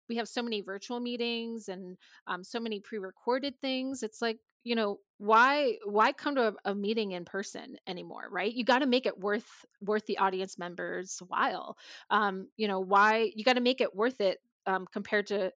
we 0.09 0.17
have 0.17 0.27
so 0.27 0.41
many 0.41 0.61
virtual 0.61 0.99
meetings 0.99 1.69
and 1.69 1.97
um, 2.27 2.43
so 2.43 2.59
many 2.59 2.79
pre-recorded 2.79 3.53
things 3.61 4.03
it's 4.03 4.21
like 4.21 4.39
you 4.63 4.75
know 4.75 4.99
why 5.17 5.77
why 5.85 6.11
come 6.11 6.35
to 6.35 6.49
a, 6.49 6.71
a 6.71 6.75
meeting 6.75 7.11
in 7.11 7.25
person 7.25 7.77
anymore 7.87 8.23
right 8.29 8.53
you 8.53 8.63
got 8.63 8.79
to 8.79 8.85
make 8.85 9.05
it 9.05 9.17
worth 9.17 9.65
worth 9.81 10.05
the 10.05 10.17
audience 10.17 10.57
members 10.57 11.21
while 11.27 11.77
um 12.09 12.47
you 12.57 12.67
know 12.67 12.79
why 12.79 13.31
you 13.35 13.43
got 13.43 13.53
to 13.53 13.61
make 13.61 13.81
it 13.81 13.95
worth 13.95 14.19
it 14.19 14.39
um 14.65 14.85
compared 14.91 15.27
to 15.27 15.51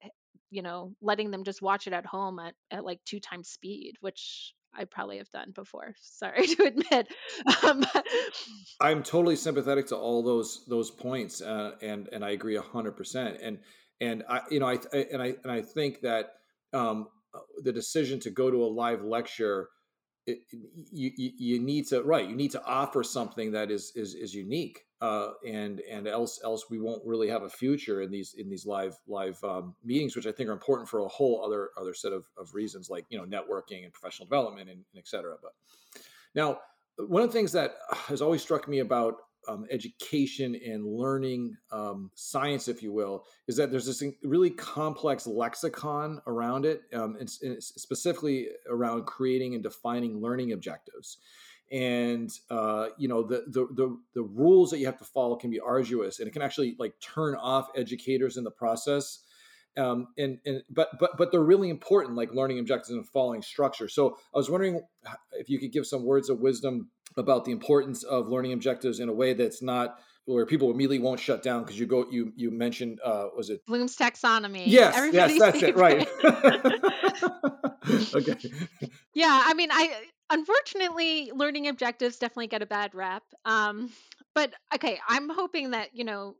you 0.49 0.61
know 0.61 0.93
letting 1.01 1.29
them 1.29 1.43
just 1.43 1.61
watch 1.61 1.87
it 1.87 1.93
at 1.93 2.05
home 2.05 2.39
at, 2.39 2.53
at 2.71 2.85
like 2.85 2.99
two 3.05 3.19
times 3.19 3.49
speed 3.49 3.95
which 3.99 4.53
I 4.73 4.85
probably 4.85 5.17
have 5.17 5.29
done 5.29 5.51
before. 5.51 5.95
Sorry 6.01 6.47
to 6.47 6.63
admit. 6.63 7.07
Um, 7.63 7.83
I'm 8.79 9.03
totally 9.03 9.35
sympathetic 9.35 9.87
to 9.87 9.97
all 9.97 10.23
those 10.23 10.65
those 10.67 10.89
points, 10.89 11.41
uh, 11.41 11.73
and 11.81 12.07
and 12.11 12.23
I 12.23 12.31
agree 12.31 12.55
hundred 12.55 12.93
percent. 12.93 13.37
And 13.41 13.59
and 14.01 14.23
I 14.27 14.41
you 14.49 14.59
know 14.59 14.67
I, 14.67 14.79
and 14.93 15.21
I 15.21 15.35
and 15.43 15.51
I 15.51 15.61
think 15.61 16.01
that 16.01 16.33
um, 16.73 17.07
the 17.63 17.71
decision 17.71 18.19
to 18.21 18.29
go 18.29 18.51
to 18.51 18.63
a 18.63 18.67
live 18.67 19.03
lecture 19.03 19.69
it, 20.27 20.39
you, 20.91 21.11
you, 21.15 21.31
you 21.37 21.59
need 21.59 21.87
to 21.87 22.03
right 22.03 22.27
you 22.27 22.35
need 22.35 22.51
to 22.51 22.63
offer 22.65 23.03
something 23.03 23.51
that 23.51 23.71
is 23.71 23.91
is 23.95 24.13
is 24.15 24.33
unique 24.35 24.85
uh, 25.01 25.29
and 25.47 25.79
and 25.89 26.07
else 26.07 26.39
else 26.43 26.69
we 26.69 26.79
won't 26.79 27.01
really 27.05 27.27
have 27.27 27.43
a 27.43 27.49
future 27.49 28.01
in 28.01 28.11
these 28.11 28.35
in 28.37 28.49
these 28.49 28.65
live 28.65 28.95
live 29.07 29.41
um, 29.43 29.75
meetings 29.83 30.15
which 30.15 30.27
I 30.27 30.31
think 30.31 30.49
are 30.49 30.53
important 30.53 30.89
for 30.89 30.99
a 30.99 31.07
whole 31.07 31.43
other 31.43 31.69
other 31.77 31.93
set 31.93 32.13
of, 32.13 32.25
of 32.37 32.53
reasons 32.53 32.89
like 32.89 33.05
you 33.09 33.17
know 33.17 33.25
networking 33.25 33.83
and 33.83 33.93
professional 33.93 34.27
development 34.27 34.69
and, 34.69 34.83
and 34.93 34.97
et 34.97 35.07
cetera 35.07 35.37
but 35.41 35.53
now 36.35 36.59
one 36.97 37.23
of 37.23 37.29
the 37.29 37.33
things 37.33 37.51
that 37.53 37.77
has 37.91 38.21
always 38.21 38.41
struck 38.41 38.67
me 38.67 38.79
about 38.79 39.15
um, 39.47 39.65
education 39.69 40.55
and 40.55 40.85
learning 40.85 41.55
um, 41.71 42.11
science, 42.15 42.67
if 42.67 42.83
you 42.83 42.91
will, 42.91 43.25
is 43.47 43.55
that 43.57 43.71
there's 43.71 43.85
this 43.85 44.03
really 44.23 44.49
complex 44.49 45.25
lexicon 45.25 46.21
around 46.27 46.65
it, 46.65 46.83
um, 46.93 47.17
and, 47.19 47.29
and 47.41 47.63
specifically 47.63 48.47
around 48.69 49.05
creating 49.05 49.53
and 49.53 49.63
defining 49.63 50.21
learning 50.21 50.51
objectives. 50.51 51.17
And 51.71 52.29
uh, 52.49 52.87
you 52.97 53.07
know 53.07 53.23
the, 53.23 53.45
the, 53.47 53.67
the 53.73 53.97
the 54.13 54.23
rules 54.23 54.71
that 54.71 54.79
you 54.79 54.85
have 54.87 54.97
to 54.99 55.05
follow 55.05 55.37
can 55.37 55.49
be 55.49 55.59
arduous, 55.59 56.19
and 56.19 56.27
it 56.27 56.31
can 56.31 56.41
actually 56.41 56.75
like 56.77 56.93
turn 56.99 57.35
off 57.35 57.69
educators 57.75 58.37
in 58.37 58.43
the 58.43 58.51
process. 58.51 59.19
Um, 59.77 60.07
and 60.17 60.39
and 60.45 60.63
but 60.69 60.89
but 60.99 61.17
but 61.17 61.31
they're 61.31 61.41
really 61.41 61.69
important, 61.69 62.15
like 62.15 62.33
learning 62.33 62.59
objectives 62.59 62.91
and 62.91 63.07
following 63.07 63.41
structure. 63.41 63.87
So 63.87 64.17
I 64.33 64.37
was 64.37 64.49
wondering 64.49 64.81
if 65.33 65.49
you 65.49 65.59
could 65.59 65.71
give 65.71 65.87
some 65.87 66.03
words 66.03 66.29
of 66.29 66.39
wisdom 66.39 66.89
about 67.17 67.45
the 67.45 67.51
importance 67.51 68.03
of 68.03 68.27
learning 68.27 68.53
objectives 68.53 68.99
in 68.99 69.09
a 69.09 69.13
way 69.13 69.33
that's 69.33 69.61
not 69.61 69.97
where 70.25 70.45
people 70.45 70.69
immediately 70.71 70.99
won't 70.99 71.19
shut 71.19 71.43
down 71.43 71.63
because 71.63 71.79
you 71.79 71.85
go 71.85 72.05
you 72.11 72.31
you 72.35 72.51
mentioned 72.51 72.99
uh 73.03 73.27
was 73.35 73.49
it 73.49 73.65
Bloom's 73.65 73.95
taxonomy. 73.95 74.63
Yes 74.65 75.13
yes 75.13 75.39
that's 75.39 75.63
it 75.63 75.75
right. 75.75 76.07
Okay. 78.13 78.37
Yeah 79.15 79.43
I 79.45 79.53
mean 79.55 79.69
I 79.71 80.03
unfortunately 80.29 81.31
learning 81.33 81.67
objectives 81.67 82.17
definitely 82.17 82.47
get 82.47 82.61
a 82.61 82.67
bad 82.67 82.93
rap. 82.93 83.23
Um 83.45 83.89
but 84.35 84.53
okay 84.75 84.99
I'm 85.07 85.29
hoping 85.29 85.71
that 85.71 85.89
you 85.93 86.03
know 86.03 86.35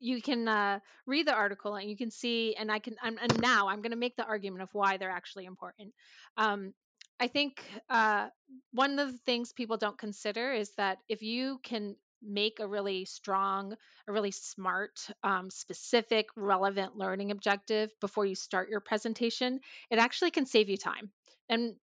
you 0.00 0.22
can 0.22 0.46
uh, 0.48 0.78
read 1.06 1.26
the 1.26 1.34
article 1.34 1.76
and 1.76 1.90
you 1.90 1.96
can 1.96 2.10
see 2.10 2.54
and 2.58 2.70
i 2.70 2.78
can 2.78 2.96
I'm, 3.02 3.18
and 3.20 3.40
now 3.40 3.68
i'm 3.68 3.82
going 3.82 3.92
to 3.92 3.96
make 3.96 4.16
the 4.16 4.26
argument 4.26 4.62
of 4.62 4.70
why 4.72 4.96
they're 4.96 5.10
actually 5.10 5.44
important 5.46 5.92
um, 6.36 6.72
I 7.20 7.26
think 7.26 7.64
uh, 7.90 8.28
one 8.72 8.98
of 8.98 9.10
the 9.12 9.18
things 9.18 9.52
people 9.52 9.76
don't 9.76 9.98
consider 9.98 10.52
is 10.52 10.70
that 10.76 10.98
if 11.08 11.22
you 11.22 11.58
can 11.62 11.96
make 12.22 12.60
a 12.60 12.66
really 12.66 13.04
strong, 13.04 13.74
a 14.06 14.12
really 14.12 14.30
smart, 14.30 15.08
um, 15.22 15.50
specific, 15.50 16.26
relevant 16.36 16.96
learning 16.96 17.30
objective 17.30 17.90
before 18.00 18.26
you 18.26 18.34
start 18.34 18.68
your 18.68 18.80
presentation, 18.80 19.60
it 19.90 19.98
actually 19.98 20.30
can 20.30 20.46
save 20.46 20.68
you 20.68 20.76
time. 20.76 21.10
And 21.48 21.74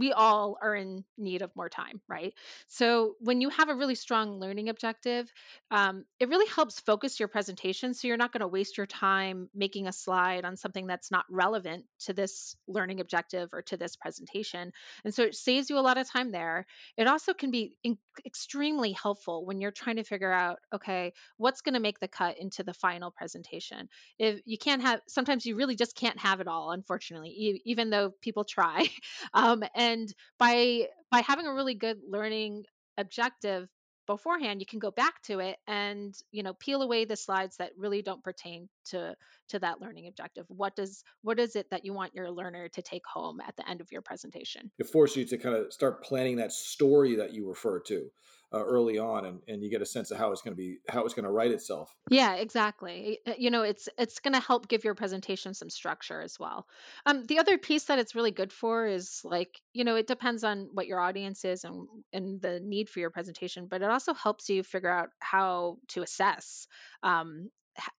we 0.00 0.12
all 0.12 0.56
are 0.62 0.74
in 0.74 1.04
need 1.18 1.42
of 1.42 1.54
more 1.54 1.68
time, 1.68 2.00
right? 2.08 2.34
So 2.68 3.16
when 3.20 3.40
you 3.42 3.50
have 3.50 3.68
a 3.68 3.74
really 3.74 3.94
strong 3.94 4.40
learning 4.40 4.70
objective, 4.70 5.30
um, 5.70 6.04
it 6.18 6.28
really 6.30 6.48
helps 6.48 6.80
focus 6.80 7.20
your 7.20 7.28
presentation. 7.28 7.94
So 7.94 8.08
you're 8.08 8.16
not 8.16 8.32
going 8.32 8.40
to 8.40 8.48
waste 8.48 8.78
your 8.78 8.86
time 8.86 9.50
making 9.54 9.86
a 9.86 9.92
slide 9.92 10.44
on 10.46 10.56
something 10.56 10.86
that's 10.86 11.10
not 11.10 11.26
relevant 11.30 11.84
to 12.06 12.14
this 12.14 12.56
learning 12.66 13.00
objective 13.00 13.50
or 13.52 13.62
to 13.64 13.76
this 13.76 13.94
presentation. 13.96 14.72
And 15.04 15.14
so 15.14 15.22
it 15.24 15.34
saves 15.34 15.70
you 15.70 15.78
a 15.78 15.80
lot 15.80 15.98
of 15.98 16.10
time 16.10 16.32
there. 16.32 16.66
It 16.96 17.06
also 17.06 17.34
can 17.34 17.50
be 17.50 17.76
in- 17.84 17.98
extremely 18.24 18.92
helpful 18.92 19.44
when 19.44 19.60
you're 19.60 19.70
trying 19.70 19.96
to 19.96 20.04
figure 20.04 20.32
out, 20.32 20.58
okay, 20.74 21.12
what's 21.36 21.60
going 21.60 21.74
to 21.74 21.80
make 21.80 22.00
the 22.00 22.08
cut 22.08 22.38
into 22.38 22.62
the 22.64 22.74
final 22.74 23.10
presentation. 23.10 23.88
If 24.18 24.40
you 24.46 24.58
can't 24.58 24.82
have, 24.82 25.00
sometimes 25.08 25.44
you 25.44 25.56
really 25.56 25.76
just 25.76 25.94
can't 25.94 26.18
have 26.18 26.40
it 26.40 26.48
all, 26.48 26.70
unfortunately, 26.72 27.30
e- 27.30 27.62
even 27.66 27.90
though 27.90 28.12
people 28.22 28.44
try. 28.44 28.86
Um, 29.34 29.62
and 29.74 29.89
by 30.38 30.86
by 31.10 31.20
having 31.20 31.46
a 31.46 31.54
really 31.54 31.74
good 31.74 31.98
learning 32.08 32.64
objective 32.98 33.68
beforehand 34.06 34.60
you 34.60 34.66
can 34.66 34.80
go 34.80 34.90
back 34.90 35.22
to 35.22 35.38
it 35.38 35.56
and 35.68 36.14
you 36.32 36.42
know 36.42 36.52
peel 36.54 36.82
away 36.82 37.04
the 37.04 37.16
slides 37.16 37.56
that 37.58 37.70
really 37.76 38.02
don't 38.02 38.24
pertain 38.24 38.68
to 38.84 39.14
to 39.50 39.58
that 39.58 39.80
learning 39.80 40.06
objective. 40.06 40.46
What 40.48 40.74
does 40.76 41.04
what 41.22 41.38
is 41.38 41.56
it 41.56 41.66
that 41.70 41.84
you 41.84 41.92
want 41.92 42.14
your 42.14 42.30
learner 42.30 42.68
to 42.68 42.82
take 42.82 43.02
home 43.06 43.40
at 43.40 43.56
the 43.56 43.68
end 43.68 43.80
of 43.80 43.92
your 43.92 44.00
presentation? 44.00 44.70
It 44.78 44.88
forces 44.88 45.16
you 45.16 45.24
to 45.26 45.38
kind 45.38 45.56
of 45.56 45.72
start 45.72 46.02
planning 46.02 46.36
that 46.36 46.52
story 46.52 47.16
that 47.16 47.34
you 47.34 47.48
refer 47.48 47.80
to 47.80 48.10
uh, 48.52 48.64
early 48.64 48.98
on 48.98 49.26
and, 49.26 49.40
and 49.46 49.62
you 49.62 49.70
get 49.70 49.80
a 49.82 49.86
sense 49.86 50.10
of 50.10 50.18
how 50.18 50.32
it's 50.32 50.42
going 50.42 50.52
to 50.52 50.56
be 50.56 50.78
how 50.88 51.04
it's 51.04 51.14
going 51.14 51.24
to 51.24 51.30
write 51.30 51.52
itself. 51.52 51.94
Yeah 52.10 52.34
exactly. 52.34 53.20
You 53.38 53.50
know 53.50 53.62
it's 53.62 53.88
it's 53.98 54.18
going 54.18 54.34
to 54.34 54.40
help 54.40 54.68
give 54.68 54.82
your 54.84 54.94
presentation 54.94 55.54
some 55.54 55.70
structure 55.70 56.20
as 56.20 56.38
well. 56.38 56.66
Um, 57.06 57.24
the 57.26 57.38
other 57.38 57.58
piece 57.58 57.84
that 57.84 57.98
it's 57.98 58.14
really 58.14 58.32
good 58.32 58.52
for 58.52 58.86
is 58.86 59.20
like 59.24 59.60
you 59.72 59.84
know 59.84 59.96
it 59.96 60.06
depends 60.06 60.42
on 60.42 60.68
what 60.72 60.86
your 60.86 61.00
audience 61.00 61.44
is 61.44 61.64
and 61.64 61.86
and 62.12 62.40
the 62.40 62.60
need 62.60 62.88
for 62.88 63.00
your 63.00 63.10
presentation 63.10 63.66
but 63.68 63.82
it 63.82 63.90
also 63.90 64.14
helps 64.14 64.48
you 64.48 64.62
figure 64.62 64.90
out 64.90 65.10
how 65.20 65.76
to 65.88 66.02
assess 66.02 66.66
um, 67.02 67.50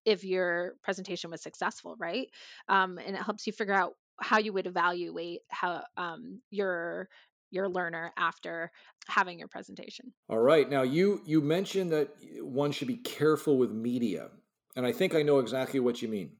if 0.04 0.22
your 0.24 0.74
presentation 0.82 1.30
was 1.30 1.42
successful 1.42 1.96
right? 1.98 2.28
Um, 2.68 2.98
and 2.98 3.16
it 3.16 3.22
helps 3.22 3.46
you 3.46 3.52
figure 3.52 3.74
out 3.74 3.94
how 4.20 4.38
you 4.38 4.52
would 4.52 4.66
evaluate 4.66 5.40
how 5.48 5.82
um, 5.96 6.40
your 6.50 7.08
your 7.52 7.68
learner 7.68 8.12
after 8.16 8.70
having 9.06 9.38
your 9.38 9.48
presentation. 9.48 10.12
All 10.28 10.38
right. 10.38 10.68
Now 10.68 10.82
you 10.82 11.20
you 11.24 11.40
mentioned 11.40 11.92
that 11.92 12.10
one 12.40 12.72
should 12.72 12.88
be 12.88 12.96
careful 12.96 13.58
with 13.58 13.70
media. 13.70 14.30
And 14.74 14.86
I 14.86 14.92
think 14.92 15.14
I 15.14 15.22
know 15.22 15.38
exactly 15.38 15.80
what 15.80 16.00
you 16.00 16.08
mean. 16.08 16.32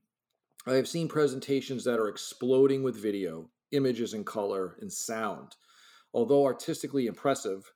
I 0.66 0.75
have 0.75 0.88
seen 0.88 1.09
presentations 1.09 1.85
that 1.85 1.99
are 1.99 2.09
exploding 2.09 2.83
with 2.83 3.00
video, 3.00 3.50
images 3.73 4.14
and 4.14 4.25
color 4.25 4.76
and 4.81 4.92
sound. 4.92 5.57
Although 6.14 6.45
artistically 6.45 7.07
impressive, 7.07 7.73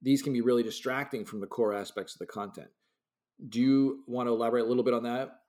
these 0.00 0.22
can 0.22 0.32
be 0.32 0.40
really 0.40 0.62
distracting 0.62 1.24
from 1.24 1.40
the 1.40 1.46
core 1.46 1.74
aspects 1.74 2.14
of 2.14 2.20
the 2.20 2.26
content. 2.26 2.68
Do 3.48 3.60
you 3.60 4.04
want 4.06 4.28
to 4.28 4.32
elaborate 4.32 4.64
a 4.64 4.68
little 4.68 4.84
bit 4.84 4.94
on 4.94 5.02
that? 5.04 5.40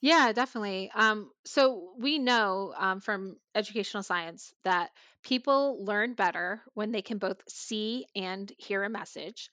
Yeah, 0.00 0.32
definitely. 0.32 0.90
Um, 0.94 1.30
so 1.44 1.92
we 1.98 2.18
know 2.18 2.72
um, 2.76 3.00
from 3.00 3.36
educational 3.54 4.04
science 4.04 4.54
that 4.62 4.90
people 5.24 5.84
learn 5.84 6.14
better 6.14 6.62
when 6.74 6.92
they 6.92 7.02
can 7.02 7.18
both 7.18 7.38
see 7.48 8.06
and 8.14 8.50
hear 8.58 8.84
a 8.84 8.88
message. 8.90 9.50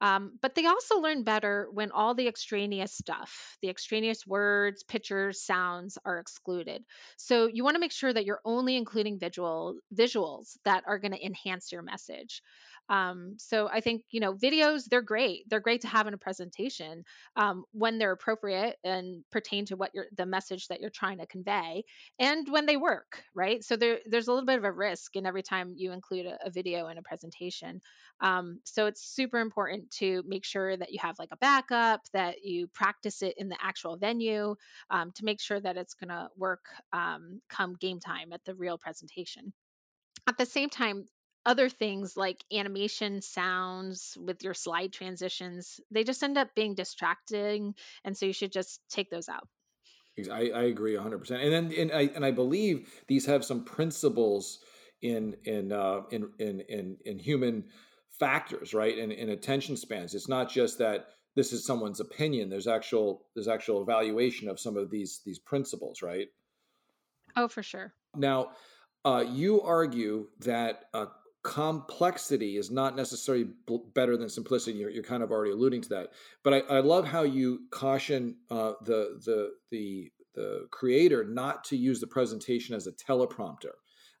Um, 0.00 0.38
but 0.42 0.54
they 0.54 0.66
also 0.66 1.00
learn 1.00 1.24
better 1.24 1.68
when 1.72 1.92
all 1.92 2.14
the 2.14 2.28
extraneous 2.28 2.92
stuff, 2.94 3.56
the 3.62 3.70
extraneous 3.70 4.26
words, 4.26 4.82
pictures, 4.84 5.42
sounds 5.42 5.98
are 6.04 6.18
excluded. 6.18 6.84
So 7.16 7.46
you 7.48 7.64
want 7.64 7.76
to 7.76 7.80
make 7.80 7.92
sure 7.92 8.12
that 8.12 8.26
you're 8.26 8.42
only 8.44 8.76
including 8.76 9.18
visual 9.18 9.78
visuals 9.94 10.58
that 10.64 10.84
are 10.86 10.98
going 11.00 11.12
to 11.12 11.24
enhance 11.26 11.72
your 11.72 11.82
message. 11.82 12.42
Um, 12.90 13.36
so 13.38 13.68
I 13.68 13.80
think 13.80 14.02
you 14.10 14.20
know 14.20 14.34
videos 14.34 14.84
they're 14.84 15.00
great. 15.00 15.48
They're 15.48 15.60
great 15.60 15.80
to 15.82 15.88
have 15.88 16.06
in 16.06 16.14
a 16.14 16.18
presentation 16.18 17.04
um, 17.36 17.64
when 17.72 17.98
they're 17.98 18.12
appropriate 18.12 18.76
and 18.84 19.24
pertain 19.30 19.64
to 19.66 19.76
what 19.76 19.92
you're 19.94 20.06
the 20.16 20.26
message 20.26 20.66
that 20.68 20.80
you're 20.80 20.90
trying 20.90 21.18
to 21.18 21.26
convey, 21.26 21.84
and 22.18 22.48
when 22.50 22.66
they 22.66 22.76
work, 22.76 23.22
right? 23.34 23.64
So 23.64 23.76
there 23.76 24.00
there's 24.06 24.28
a 24.28 24.32
little 24.32 24.46
bit 24.46 24.58
of 24.58 24.64
a 24.64 24.72
risk 24.72 25.16
in 25.16 25.24
every 25.24 25.42
time 25.42 25.72
you 25.76 25.92
include 25.92 26.26
a, 26.26 26.38
a 26.44 26.50
video 26.50 26.88
in 26.88 26.98
a 26.98 27.02
presentation. 27.02 27.80
Um, 28.20 28.60
so 28.64 28.86
it's 28.86 29.02
super 29.02 29.38
important 29.38 29.90
to 29.92 30.22
make 30.26 30.44
sure 30.44 30.76
that 30.76 30.92
you 30.92 30.98
have 31.00 31.18
like 31.18 31.30
a 31.32 31.36
backup, 31.36 32.00
that 32.12 32.44
you 32.44 32.66
practice 32.68 33.22
it 33.22 33.34
in 33.38 33.48
the 33.48 33.56
actual 33.62 33.96
venue 33.96 34.56
um, 34.90 35.12
to 35.14 35.24
make 35.24 35.40
sure 35.40 35.60
that 35.60 35.76
it's 35.76 35.94
going 35.94 36.08
to 36.08 36.28
work 36.36 36.64
um, 36.92 37.40
come 37.48 37.76
game 37.80 38.00
time 38.00 38.32
at 38.32 38.44
the 38.44 38.54
real 38.54 38.76
presentation. 38.76 39.52
At 40.26 40.36
the 40.36 40.44
same 40.44 40.68
time, 40.68 41.06
other 41.46 41.68
things 41.68 42.16
like 42.16 42.44
animation 42.52 43.22
sounds 43.22 44.16
with 44.20 44.42
your 44.42 44.54
slide 44.54 44.92
transitions, 44.92 45.80
they 45.90 46.04
just 46.04 46.22
end 46.22 46.36
up 46.36 46.54
being 46.54 46.74
distracting. 46.74 47.74
And 48.04 48.16
so 48.16 48.26
you 48.26 48.32
should 48.32 48.52
just 48.52 48.80
take 48.90 49.10
those 49.10 49.28
out. 49.28 49.48
I, 50.30 50.50
I 50.54 50.62
agree 50.64 50.94
100%. 50.94 51.30
And 51.30 51.52
then, 51.52 51.72
and 51.78 51.92
I, 51.92 52.10
and 52.14 52.24
I 52.24 52.30
believe 52.30 52.90
these 53.06 53.24
have 53.26 53.44
some 53.44 53.64
principles 53.64 54.58
in, 55.00 55.36
in, 55.44 55.72
uh, 55.72 56.02
in, 56.10 56.30
in, 56.38 56.60
in, 56.68 56.96
in 57.06 57.18
human 57.18 57.64
factors, 58.18 58.74
right? 58.74 58.98
And 58.98 59.12
in 59.12 59.30
attention 59.30 59.76
spans. 59.76 60.14
It's 60.14 60.28
not 60.28 60.50
just 60.50 60.78
that 60.78 61.06
this 61.36 61.52
is 61.52 61.64
someone's 61.64 62.00
opinion. 62.00 62.50
There's 62.50 62.66
actual, 62.66 63.24
there's 63.34 63.48
actual 63.48 63.80
evaluation 63.80 64.48
of 64.48 64.60
some 64.60 64.76
of 64.76 64.90
these, 64.90 65.20
these 65.24 65.38
principles, 65.38 66.02
right? 66.02 66.28
Oh, 67.36 67.48
for 67.48 67.62
sure. 67.62 67.94
Now, 68.14 68.50
uh, 69.04 69.24
you 69.26 69.62
argue 69.62 70.26
that 70.40 70.84
uh, 70.92 71.06
complexity 71.42 72.56
is 72.56 72.70
not 72.70 72.96
necessarily 72.96 73.46
better 73.94 74.16
than 74.16 74.28
simplicity. 74.28 74.78
You're, 74.78 74.90
you're, 74.90 75.02
kind 75.02 75.22
of 75.22 75.30
already 75.30 75.52
alluding 75.52 75.82
to 75.82 75.88
that, 75.90 76.08
but 76.42 76.54
I, 76.54 76.58
I 76.76 76.80
love 76.80 77.06
how 77.06 77.22
you 77.22 77.60
caution 77.70 78.36
uh, 78.50 78.72
the 78.82 79.20
the 79.24 79.50
the 79.70 80.12
the 80.34 80.66
creator 80.70 81.24
not 81.24 81.64
to 81.64 81.76
use 81.76 82.00
the 82.00 82.06
presentation 82.06 82.74
as 82.74 82.86
a 82.86 82.92
teleprompter. 82.92 83.72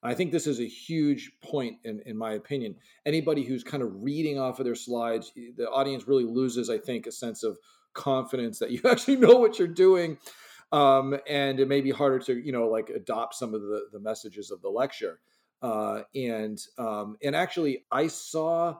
I 0.02 0.14
think 0.14 0.32
this 0.32 0.46
is 0.46 0.60
a 0.60 0.66
huge 0.66 1.30
point, 1.42 1.76
in, 1.84 2.00
in 2.06 2.16
my 2.16 2.32
opinion. 2.32 2.76
Anybody 3.04 3.44
who's 3.44 3.62
kind 3.62 3.82
of 3.82 3.90
reading 4.02 4.38
off 4.38 4.58
of 4.58 4.64
their 4.64 4.74
slides, 4.74 5.30
the 5.34 5.68
audience 5.68 6.08
really 6.08 6.24
loses, 6.24 6.70
I 6.70 6.78
think, 6.78 7.06
a 7.06 7.12
sense 7.12 7.42
of 7.42 7.58
confidence 7.92 8.58
that 8.60 8.70
you 8.70 8.80
actually 8.90 9.16
know 9.16 9.36
what 9.36 9.58
you're 9.58 9.68
doing. 9.68 10.18
Um, 10.72 11.18
and 11.28 11.58
it 11.58 11.68
may 11.68 11.80
be 11.80 11.90
harder 11.90 12.20
to, 12.20 12.34
you 12.34 12.52
know, 12.52 12.68
like 12.68 12.90
adopt 12.90 13.34
some 13.34 13.54
of 13.54 13.60
the, 13.60 13.88
the 13.92 14.00
messages 14.00 14.50
of 14.50 14.62
the 14.62 14.68
lecture. 14.68 15.20
Uh, 15.62 16.02
and 16.14 16.58
um, 16.78 17.16
and 17.22 17.36
actually, 17.36 17.84
I 17.90 18.06
saw 18.06 18.76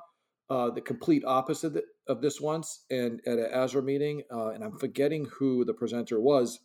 uh, 0.48 0.70
the 0.70 0.80
complete 0.80 1.24
opposite 1.24 1.84
of 2.08 2.20
this 2.20 2.40
once, 2.40 2.84
and 2.90 3.20
at 3.26 3.38
an 3.38 3.48
ASRA 3.54 3.84
meeting, 3.84 4.22
uh, 4.32 4.48
and 4.48 4.64
I'm 4.64 4.78
forgetting 4.78 5.26
who 5.26 5.64
the 5.64 5.74
presenter 5.74 6.20
was, 6.20 6.60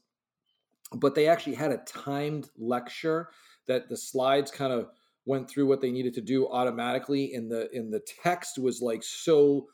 but 0.94 1.16
they 1.16 1.28
actually 1.28 1.56
had 1.56 1.72
a 1.72 1.78
timed 1.86 2.50
lecture 2.58 3.30
that 3.68 3.90
the 3.90 3.98
slides 3.98 4.52
kind 4.52 4.72
of 4.72 4.90
went 5.26 5.50
through 5.50 5.66
what 5.66 5.82
they 5.82 5.92
needed 5.92 6.14
to 6.14 6.22
do 6.22 6.48
automatically, 6.48 7.34
and 7.34 7.52
the 7.52 7.70
in 7.76 7.92
the 7.92 8.02
text 8.24 8.58
was 8.58 8.82
like 8.82 9.04
so 9.04 9.68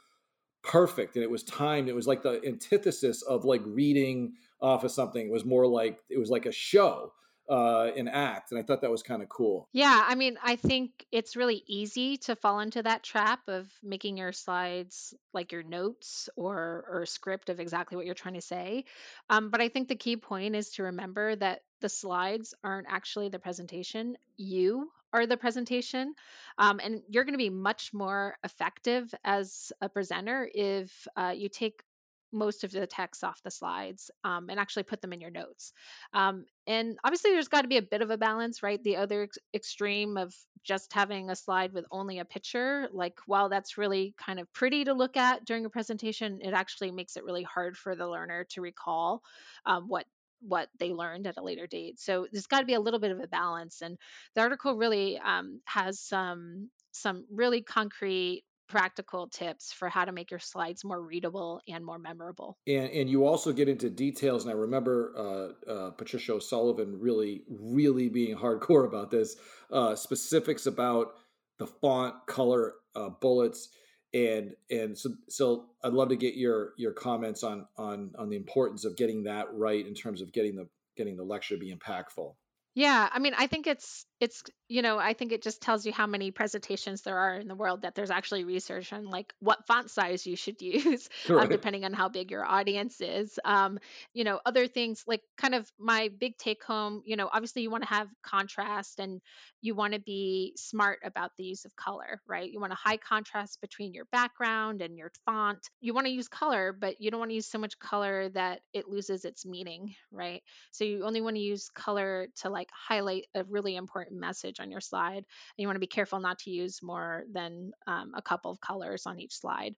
perfect, 0.63 1.15
and 1.15 1.23
it 1.23 1.31
was 1.31 1.43
timed. 1.43 1.87
It 1.87 1.95
was 1.95 2.07
like 2.07 2.23
the 2.23 2.41
antithesis 2.45 3.21
of 3.21 3.45
like 3.45 3.61
reading 3.65 4.33
off 4.59 4.83
of 4.83 4.91
something. 4.91 5.27
It 5.27 5.31
was 5.31 5.45
more 5.45 5.67
like 5.67 5.99
it 6.09 6.17
was 6.17 6.29
like 6.29 6.45
a 6.47 6.51
show 6.51 7.13
uh, 7.51 7.91
act, 8.07 8.51
and 8.51 8.59
I 8.59 8.63
thought 8.63 8.81
that 8.81 8.89
was 8.89 9.03
kind 9.03 9.21
of 9.21 9.27
cool. 9.27 9.67
Yeah, 9.73 10.05
I 10.07 10.15
mean, 10.15 10.37
I 10.41 10.55
think 10.55 11.05
it's 11.11 11.35
really 11.35 11.63
easy 11.67 12.17
to 12.17 12.35
fall 12.35 12.61
into 12.61 12.81
that 12.83 13.03
trap 13.03 13.41
of 13.47 13.69
making 13.83 14.17
your 14.17 14.31
slides 14.31 15.13
like 15.33 15.51
your 15.51 15.63
notes 15.63 16.29
or 16.37 16.85
or 16.89 17.05
script 17.05 17.49
of 17.49 17.59
exactly 17.59 17.97
what 17.97 18.05
you're 18.05 18.15
trying 18.15 18.35
to 18.35 18.41
say. 18.41 18.85
Um, 19.29 19.49
but 19.49 19.59
I 19.59 19.67
think 19.67 19.89
the 19.89 19.95
key 19.95 20.15
point 20.15 20.55
is 20.55 20.69
to 20.71 20.83
remember 20.83 21.35
that 21.35 21.61
the 21.81 21.89
slides 21.89 22.53
aren't 22.63 22.87
actually 22.89 23.29
the 23.29 23.39
presentation. 23.39 24.17
You 24.37 24.89
are 25.13 25.25
the 25.27 25.35
presentation, 25.35 26.15
um, 26.57 26.79
and 26.81 27.01
you're 27.09 27.25
going 27.25 27.33
to 27.33 27.37
be 27.37 27.49
much 27.49 27.93
more 27.93 28.37
effective 28.45 29.13
as 29.25 29.73
a 29.81 29.89
presenter 29.89 30.49
if 30.53 31.05
uh, 31.17 31.33
you 31.35 31.49
take 31.49 31.83
most 32.31 32.63
of 32.63 32.71
the 32.71 32.87
text 32.87 33.23
off 33.23 33.41
the 33.43 33.51
slides 33.51 34.11
um, 34.23 34.49
and 34.49 34.59
actually 34.59 34.83
put 34.83 35.01
them 35.01 35.13
in 35.13 35.21
your 35.21 35.31
notes. 35.31 35.73
Um, 36.13 36.45
and 36.67 36.97
obviously, 37.03 37.31
there's 37.31 37.47
got 37.47 37.63
to 37.63 37.67
be 37.67 37.77
a 37.77 37.81
bit 37.81 38.01
of 38.01 38.11
a 38.11 38.17
balance, 38.17 38.63
right? 38.63 38.81
The 38.83 38.97
other 38.97 39.23
ex- 39.23 39.37
extreme 39.53 40.17
of 40.17 40.33
just 40.63 40.93
having 40.93 41.29
a 41.29 41.35
slide 41.35 41.73
with 41.73 41.85
only 41.91 42.19
a 42.19 42.25
picture, 42.25 42.87
like 42.93 43.17
while 43.25 43.49
that's 43.49 43.77
really 43.77 44.13
kind 44.23 44.39
of 44.39 44.51
pretty 44.53 44.85
to 44.85 44.93
look 44.93 45.17
at 45.17 45.45
during 45.45 45.65
a 45.65 45.69
presentation, 45.69 46.39
it 46.41 46.53
actually 46.53 46.91
makes 46.91 47.17
it 47.17 47.23
really 47.23 47.43
hard 47.43 47.75
for 47.77 47.95
the 47.95 48.07
learner 48.07 48.45
to 48.51 48.61
recall 48.61 49.21
um, 49.65 49.85
what 49.87 50.05
what 50.41 50.69
they 50.79 50.91
learned 50.91 51.27
at 51.27 51.37
a 51.37 51.43
later 51.43 51.67
date. 51.67 51.99
So 51.99 52.27
there's 52.31 52.47
got 52.47 52.61
to 52.61 52.65
be 52.65 52.73
a 52.73 52.79
little 52.79 52.99
bit 52.99 53.11
of 53.11 53.19
a 53.19 53.27
balance. 53.27 53.81
And 53.81 53.97
the 54.33 54.41
article 54.41 54.75
really 54.75 55.19
um, 55.19 55.61
has 55.65 55.99
some 55.99 56.69
some 56.91 57.25
really 57.31 57.61
concrete 57.61 58.43
practical 58.71 59.27
tips 59.27 59.73
for 59.73 59.89
how 59.89 60.05
to 60.05 60.13
make 60.13 60.31
your 60.31 60.39
slides 60.39 60.85
more 60.85 61.01
readable 61.01 61.59
and 61.67 61.85
more 61.85 61.99
memorable. 61.99 62.57
And, 62.65 62.89
and 62.89 63.09
you 63.09 63.25
also 63.25 63.51
get 63.51 63.67
into 63.67 63.89
details. 63.89 64.45
And 64.45 64.51
I 64.51 64.55
remember 64.55 65.13
uh, 65.17 65.69
uh, 65.69 65.91
Patricia 65.91 66.33
O'Sullivan 66.35 66.97
really, 66.97 67.43
really 67.49 68.07
being 68.07 68.37
hardcore 68.37 68.87
about 68.87 69.11
this 69.11 69.35
uh, 69.71 69.93
specifics 69.95 70.67
about 70.67 71.15
the 71.59 71.67
font, 71.67 72.15
color, 72.27 72.75
uh, 72.95 73.09
bullets. 73.09 73.69
And 74.13 74.55
and 74.69 74.97
so 74.97 75.11
so 75.29 75.65
I'd 75.83 75.93
love 75.93 76.09
to 76.09 76.17
get 76.17 76.35
your 76.35 76.73
your 76.77 76.91
comments 76.91 77.43
on 77.43 77.65
on 77.77 78.11
on 78.17 78.29
the 78.29 78.35
importance 78.35 78.83
of 78.85 78.97
getting 78.97 79.23
that 79.23 79.47
right 79.53 79.85
in 79.85 79.93
terms 79.93 80.21
of 80.21 80.33
getting 80.33 80.55
the 80.55 80.67
getting 80.97 81.15
the 81.17 81.23
lecture 81.23 81.55
to 81.55 81.59
be 81.59 81.73
impactful. 81.73 82.35
Yeah, 82.73 83.09
I 83.11 83.19
mean, 83.19 83.33
I 83.37 83.47
think 83.47 83.67
it's 83.67 84.05
it's 84.21 84.43
you 84.69 84.83
know 84.83 84.99
i 84.99 85.13
think 85.13 85.31
it 85.31 85.41
just 85.41 85.61
tells 85.61 85.85
you 85.85 85.91
how 85.91 86.05
many 86.05 86.29
presentations 86.29 87.01
there 87.01 87.17
are 87.17 87.35
in 87.35 87.47
the 87.47 87.55
world 87.55 87.81
that 87.81 87.95
there's 87.95 88.11
actually 88.11 88.43
research 88.43 88.93
on 88.93 89.05
like 89.05 89.33
what 89.39 89.65
font 89.65 89.89
size 89.89 90.25
you 90.25 90.35
should 90.35 90.61
use 90.61 91.09
um, 91.29 91.49
depending 91.49 91.83
on 91.83 91.91
how 91.91 92.07
big 92.07 92.31
your 92.31 92.45
audience 92.45 93.01
is. 93.01 93.39
Um, 93.43 93.79
you 94.13 94.23
know 94.23 94.39
other 94.45 94.67
things 94.67 95.03
like 95.07 95.21
kind 95.37 95.55
of 95.55 95.69
my 95.79 96.09
big 96.19 96.37
take 96.37 96.63
home 96.63 97.01
you 97.05 97.15
know 97.15 97.29
obviously 97.33 97.63
you 97.63 97.71
want 97.71 97.83
to 97.83 97.89
have 97.89 98.07
contrast 98.21 98.99
and 98.99 99.19
you 99.61 99.75
want 99.75 99.93
to 99.93 99.99
be 99.99 100.53
smart 100.55 100.99
about 101.03 101.31
the 101.37 101.43
use 101.43 101.65
of 101.65 101.75
color 101.75 102.21
right? 102.27 102.51
You 102.51 102.59
want 102.59 102.73
a 102.73 102.75
high 102.75 102.97
contrast 102.97 103.59
between 103.59 103.93
your 103.93 104.05
background 104.11 104.81
and 104.81 104.97
your 104.97 105.11
font. 105.25 105.67
You 105.81 105.93
want 105.95 106.05
to 106.05 106.13
use 106.13 106.27
color 106.27 106.71
but 106.79 107.01
you 107.01 107.09
don't 107.09 107.19
want 107.19 107.31
to 107.31 107.35
use 107.35 107.47
so 107.47 107.57
much 107.57 107.79
color 107.79 108.29
that 108.29 108.61
it 108.71 108.87
loses 108.87 109.25
its 109.25 109.45
meaning 109.45 109.95
right? 110.11 110.43
So 110.69 110.83
you 110.83 111.05
only 111.05 111.21
want 111.21 111.37
to 111.37 111.41
use 111.41 111.69
color 111.69 112.27
to 112.41 112.49
like 112.49 112.69
highlight 112.71 113.25
a 113.33 113.43
really 113.45 113.75
important 113.75 114.10
message 114.19 114.59
on 114.59 114.71
your 114.71 114.81
slide. 114.81 115.17
And 115.17 115.25
you 115.57 115.67
want 115.67 115.75
to 115.75 115.81
be 115.81 115.87
careful 115.87 116.19
not 116.19 116.39
to 116.39 116.51
use 116.51 116.79
more 116.81 117.23
than 117.31 117.71
um, 117.87 118.11
a 118.15 118.21
couple 118.21 118.51
of 118.51 118.61
colors 118.61 119.05
on 119.05 119.19
each 119.19 119.35
slide. 119.35 119.75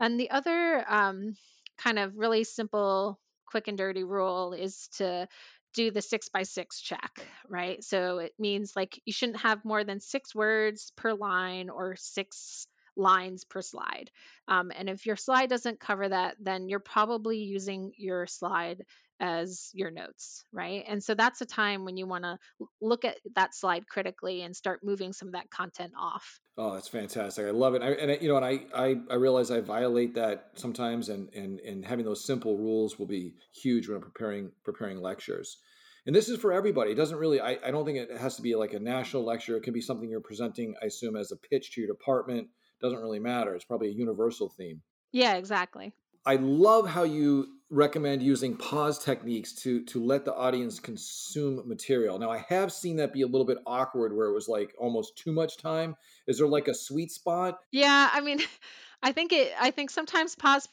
And 0.00 0.18
the 0.18 0.30
other 0.30 0.84
um, 0.88 1.34
kind 1.78 1.98
of 1.98 2.16
really 2.16 2.44
simple, 2.44 3.18
quick 3.46 3.68
and 3.68 3.78
dirty 3.78 4.04
rule 4.04 4.52
is 4.52 4.88
to 4.96 5.28
do 5.74 5.90
the 5.90 6.02
six 6.02 6.28
by 6.28 6.42
six 6.42 6.80
check, 6.80 7.10
right? 7.48 7.82
So 7.82 8.18
it 8.18 8.32
means 8.38 8.72
like 8.76 9.00
you 9.04 9.12
shouldn't 9.12 9.40
have 9.40 9.64
more 9.64 9.84
than 9.84 10.00
six 10.00 10.34
words 10.34 10.92
per 10.96 11.14
line 11.14 11.70
or 11.70 11.96
six 11.96 12.66
lines 12.96 13.44
per 13.44 13.62
slide. 13.62 14.10
Um, 14.48 14.70
and 14.76 14.90
if 14.90 15.06
your 15.06 15.16
slide 15.16 15.48
doesn't 15.48 15.80
cover 15.80 16.08
that, 16.08 16.36
then 16.40 16.68
you're 16.68 16.78
probably 16.78 17.38
using 17.38 17.92
your 17.96 18.26
slide 18.26 18.84
as 19.22 19.70
your 19.72 19.90
notes, 19.90 20.44
right? 20.52 20.84
And 20.86 21.02
so 21.02 21.14
that's 21.14 21.40
a 21.40 21.46
time 21.46 21.84
when 21.84 21.96
you 21.96 22.06
want 22.06 22.24
to 22.24 22.36
look 22.80 23.04
at 23.04 23.18
that 23.36 23.54
slide 23.54 23.86
critically 23.86 24.42
and 24.42 24.54
start 24.54 24.80
moving 24.82 25.12
some 25.12 25.28
of 25.28 25.34
that 25.34 25.48
content 25.48 25.92
off. 25.98 26.40
Oh, 26.58 26.74
that's 26.74 26.88
fantastic! 26.88 27.46
I 27.46 27.50
love 27.50 27.74
it. 27.74 27.82
I, 27.82 27.92
and 27.92 28.20
you 28.20 28.28
know, 28.28 28.36
and 28.36 28.44
I, 28.44 28.60
I 28.74 28.96
I 29.10 29.14
realize 29.14 29.50
I 29.50 29.60
violate 29.60 30.16
that 30.16 30.50
sometimes, 30.56 31.08
and 31.08 31.32
and 31.32 31.60
and 31.60 31.84
having 31.84 32.04
those 32.04 32.26
simple 32.26 32.58
rules 32.58 32.98
will 32.98 33.06
be 33.06 33.34
huge 33.54 33.88
when 33.88 33.96
I'm 33.96 34.02
preparing 34.02 34.50
preparing 34.64 35.00
lectures. 35.00 35.58
And 36.04 36.14
this 36.14 36.28
is 36.28 36.40
for 36.40 36.52
everybody. 36.52 36.90
It 36.90 36.96
doesn't 36.96 37.16
really. 37.16 37.40
I, 37.40 37.58
I 37.64 37.70
don't 37.70 37.86
think 37.86 37.98
it 37.98 38.18
has 38.18 38.36
to 38.36 38.42
be 38.42 38.56
like 38.56 38.74
a 38.74 38.80
national 38.80 39.24
lecture. 39.24 39.56
It 39.56 39.62
can 39.62 39.72
be 39.72 39.80
something 39.80 40.10
you're 40.10 40.20
presenting. 40.20 40.74
I 40.82 40.86
assume 40.86 41.16
as 41.16 41.30
a 41.30 41.36
pitch 41.36 41.72
to 41.72 41.80
your 41.80 41.88
department. 41.88 42.48
Doesn't 42.80 42.98
really 42.98 43.20
matter. 43.20 43.54
It's 43.54 43.64
probably 43.64 43.88
a 43.88 43.92
universal 43.92 44.52
theme. 44.58 44.82
Yeah, 45.12 45.34
exactly. 45.34 45.94
I 46.26 46.36
love 46.36 46.88
how 46.88 47.04
you 47.04 47.46
recommend 47.72 48.22
using 48.22 48.54
pause 48.54 48.98
techniques 48.98 49.52
to 49.52 49.82
to 49.86 50.04
let 50.04 50.24
the 50.24 50.34
audience 50.34 50.78
consume 50.78 51.66
material. 51.66 52.18
Now 52.18 52.30
I 52.30 52.44
have 52.48 52.70
seen 52.70 52.96
that 52.96 53.14
be 53.14 53.22
a 53.22 53.26
little 53.26 53.46
bit 53.46 53.58
awkward 53.66 54.14
where 54.14 54.28
it 54.28 54.34
was 54.34 54.46
like 54.46 54.74
almost 54.78 55.16
too 55.16 55.32
much 55.32 55.56
time. 55.56 55.96
Is 56.26 56.38
there 56.38 56.46
like 56.46 56.68
a 56.68 56.74
sweet 56.74 57.10
spot? 57.10 57.58
Yeah, 57.72 58.10
I 58.12 58.20
mean, 58.20 58.40
I 59.02 59.12
think 59.12 59.32
it 59.32 59.52
I 59.58 59.70
think 59.70 59.90
sometimes 59.90 60.36
pause 60.36 60.68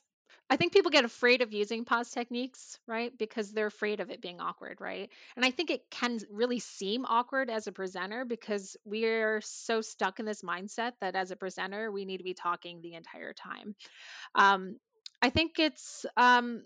I 0.51 0.57
think 0.57 0.73
people 0.73 0.91
get 0.91 1.05
afraid 1.05 1.41
of 1.41 1.53
using 1.53 1.85
pause 1.85 2.09
techniques, 2.09 2.79
right? 2.87 3.15
Because 3.17 3.51
they're 3.51 3.67
afraid 3.67 3.99
of 3.99 4.09
it 4.09 4.19
being 4.19 4.41
awkward, 4.41 4.81
right? 4.81 5.09
And 5.35 5.45
I 5.45 5.51
think 5.51 5.69
it 5.69 5.89
can 5.91 6.19
really 6.31 6.59
seem 6.59 7.05
awkward 7.05 7.51
as 7.51 7.67
a 7.67 7.71
presenter 7.71 8.25
because 8.25 8.75
we're 8.83 9.41
so 9.41 9.81
stuck 9.81 10.19
in 10.19 10.25
this 10.25 10.41
mindset 10.41 10.93
that 11.01 11.15
as 11.15 11.29
a 11.29 11.35
presenter, 11.35 11.91
we 11.91 12.03
need 12.03 12.17
to 12.17 12.23
be 12.23 12.33
talking 12.33 12.81
the 12.81 12.95
entire 12.95 13.31
time. 13.31 13.75
Um, 14.33 14.77
I 15.21 15.29
think 15.29 15.59
it's 15.59 16.05
um, 16.17 16.63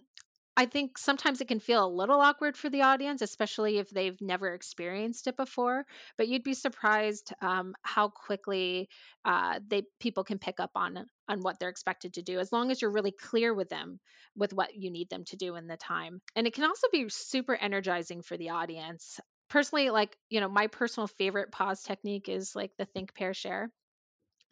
I 0.56 0.68
think 0.68 1.00
sometimes 1.00 1.42
it 1.42 1.48
can 1.48 1.60
feel 1.60 1.84
a 1.84 1.88
little 1.88 2.20
awkward 2.20 2.56
for 2.56 2.70
the 2.70 2.84
audience, 2.84 3.24
especially 3.24 3.80
if 3.80 3.90
they've 3.90 4.20
never 4.22 4.54
experienced 4.54 5.26
it 5.28 5.36
before. 5.36 5.86
But 6.18 6.28
you'd 6.28 6.44
be 6.44 6.54
surprised 6.54 7.34
um, 7.42 7.74
how 7.82 8.10
quickly 8.10 8.90
uh, 9.26 9.60
they 9.68 9.84
people 10.00 10.24
can 10.24 10.38
pick 10.38 10.60
up 10.60 10.72
on 10.76 11.06
on 11.28 11.40
what 11.40 11.60
they're 11.60 11.70
expected 11.70 12.14
to 12.14 12.22
do, 12.22 12.40
as 12.40 12.52
long 12.52 12.70
as 12.70 12.82
you're 12.82 12.92
really 12.92 13.12
clear 13.12 13.54
with 13.54 13.70
them 13.70 14.00
with 14.36 14.54
what 14.54 14.76
you 14.76 14.92
need 14.92 15.10
them 15.10 15.24
to 15.26 15.38
do 15.38 15.56
in 15.56 15.68
the 15.68 15.78
time. 15.78 16.22
And 16.36 16.46
it 16.46 16.54
can 16.54 16.66
also 16.66 16.88
be 16.92 17.10
super 17.10 17.56
energizing 17.56 18.22
for 18.22 18.38
the 18.38 18.50
audience. 18.52 19.20
Personally, 19.50 19.90
like 19.90 20.16
you 20.30 20.40
know, 20.40 20.50
my 20.50 20.68
personal 20.68 21.08
favorite 21.08 21.52
pause 21.52 21.82
technique 21.82 22.30
is 22.30 22.56
like 22.56 22.72
the 22.78 22.86
think, 22.86 23.16
pair, 23.16 23.34
share. 23.34 23.72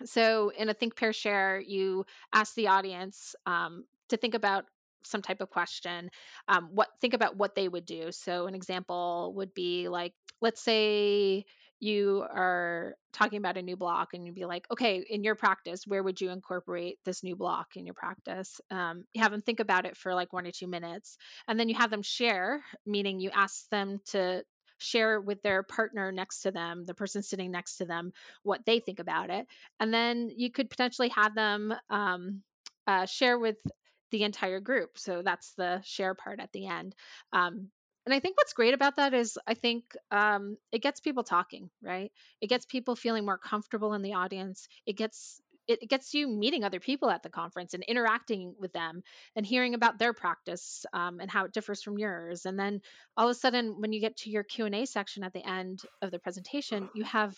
So 0.05 0.49
in 0.49 0.67
a 0.67 0.73
think, 0.73 0.95
pair, 0.95 1.13
share, 1.13 1.59
you 1.59 2.05
ask 2.33 2.55
the 2.55 2.69
audience 2.69 3.35
um, 3.45 3.85
to 4.09 4.17
think 4.17 4.33
about 4.33 4.65
some 5.03 5.21
type 5.21 5.41
of 5.41 5.49
question 5.49 6.09
um, 6.47 6.69
what 6.73 6.89
think 6.99 7.13
about 7.13 7.37
what 7.37 7.55
they 7.55 7.67
would 7.67 7.85
do. 7.85 8.11
So 8.11 8.47
an 8.47 8.55
example 8.55 9.33
would 9.35 9.53
be 9.53 9.87
like 9.89 10.13
let's 10.41 10.63
say 10.63 11.45
you 11.79 12.23
are 12.31 12.95
talking 13.11 13.39
about 13.39 13.57
a 13.57 13.61
new 13.61 13.75
block 13.75 14.13
and 14.13 14.23
you'd 14.23 14.35
be 14.35 14.45
like 14.45 14.65
okay 14.71 15.03
in 15.09 15.23
your 15.23 15.35
practice 15.35 15.85
where 15.87 16.03
would 16.03 16.21
you 16.21 16.29
incorporate 16.29 16.99
this 17.05 17.23
new 17.23 17.35
block 17.35 17.75
in 17.75 17.85
your 17.85 17.95
practice? 17.95 18.61
Um, 18.69 19.05
you 19.13 19.21
have 19.21 19.31
them 19.31 19.41
think 19.41 19.59
about 19.59 19.85
it 19.85 19.97
for 19.97 20.13
like 20.13 20.31
one 20.31 20.45
or 20.45 20.51
two 20.51 20.67
minutes 20.67 21.17
and 21.47 21.59
then 21.59 21.69
you 21.69 21.75
have 21.75 21.89
them 21.89 22.03
share 22.03 22.61
meaning 22.85 23.19
you 23.19 23.31
ask 23.33 23.67
them 23.69 23.99
to 24.07 24.43
share 24.77 25.21
with 25.21 25.41
their 25.43 25.61
partner 25.61 26.11
next 26.11 26.41
to 26.41 26.51
them 26.51 26.85
the 26.85 26.93
person 26.93 27.21
sitting 27.21 27.51
next 27.51 27.77
to 27.77 27.85
them 27.85 28.11
what 28.43 28.65
they 28.65 28.79
think 28.79 28.99
about 28.99 29.29
it 29.29 29.45
and 29.79 29.93
then 29.93 30.29
you 30.35 30.51
could 30.51 30.69
potentially 30.69 31.09
have 31.09 31.35
them 31.35 31.73
um, 31.89 32.41
uh, 32.87 33.05
share 33.05 33.37
with 33.37 33.57
the 34.11 34.23
entire 34.23 34.59
group. 34.59 34.97
So 34.97 35.21
that's 35.23 35.53
the 35.53 35.81
share 35.83 36.13
part 36.13 36.39
at 36.39 36.51
the 36.51 36.67
end. 36.67 36.95
Um, 37.33 37.69
and 38.05 38.13
I 38.15 38.19
think 38.19 38.37
what's 38.37 38.53
great 38.53 38.73
about 38.73 38.95
that 38.95 39.13
is 39.13 39.37
I 39.45 39.53
think 39.53 39.83
um, 40.09 40.57
it 40.71 40.81
gets 40.81 40.99
people 40.99 41.23
talking, 41.23 41.69
right? 41.83 42.11
It 42.41 42.47
gets 42.47 42.65
people 42.65 42.95
feeling 42.95 43.25
more 43.25 43.37
comfortable 43.37 43.93
in 43.93 44.01
the 44.01 44.13
audience. 44.13 44.67
It 44.85 44.97
gets 44.97 45.39
it 45.67 45.89
gets 45.89 46.13
you 46.13 46.27
meeting 46.27 46.63
other 46.63 46.79
people 46.79 47.09
at 47.09 47.23
the 47.23 47.29
conference 47.29 47.73
and 47.73 47.83
interacting 47.83 48.55
with 48.59 48.73
them 48.73 49.03
and 49.35 49.45
hearing 49.45 49.73
about 49.73 49.99
their 49.99 50.11
practice 50.11 50.85
um, 50.91 51.19
and 51.19 51.29
how 51.29 51.45
it 51.45 51.53
differs 51.53 51.81
from 51.83 51.97
yours 51.97 52.45
and 52.45 52.59
then 52.59 52.81
all 53.15 53.27
of 53.27 53.31
a 53.31 53.39
sudden 53.39 53.79
when 53.79 53.93
you 53.93 54.01
get 54.01 54.17
to 54.17 54.29
your 54.29 54.43
q&a 54.43 54.85
section 54.85 55.23
at 55.23 55.33
the 55.33 55.47
end 55.47 55.81
of 56.01 56.11
the 56.11 56.19
presentation 56.19 56.89
you 56.95 57.03
have 57.03 57.35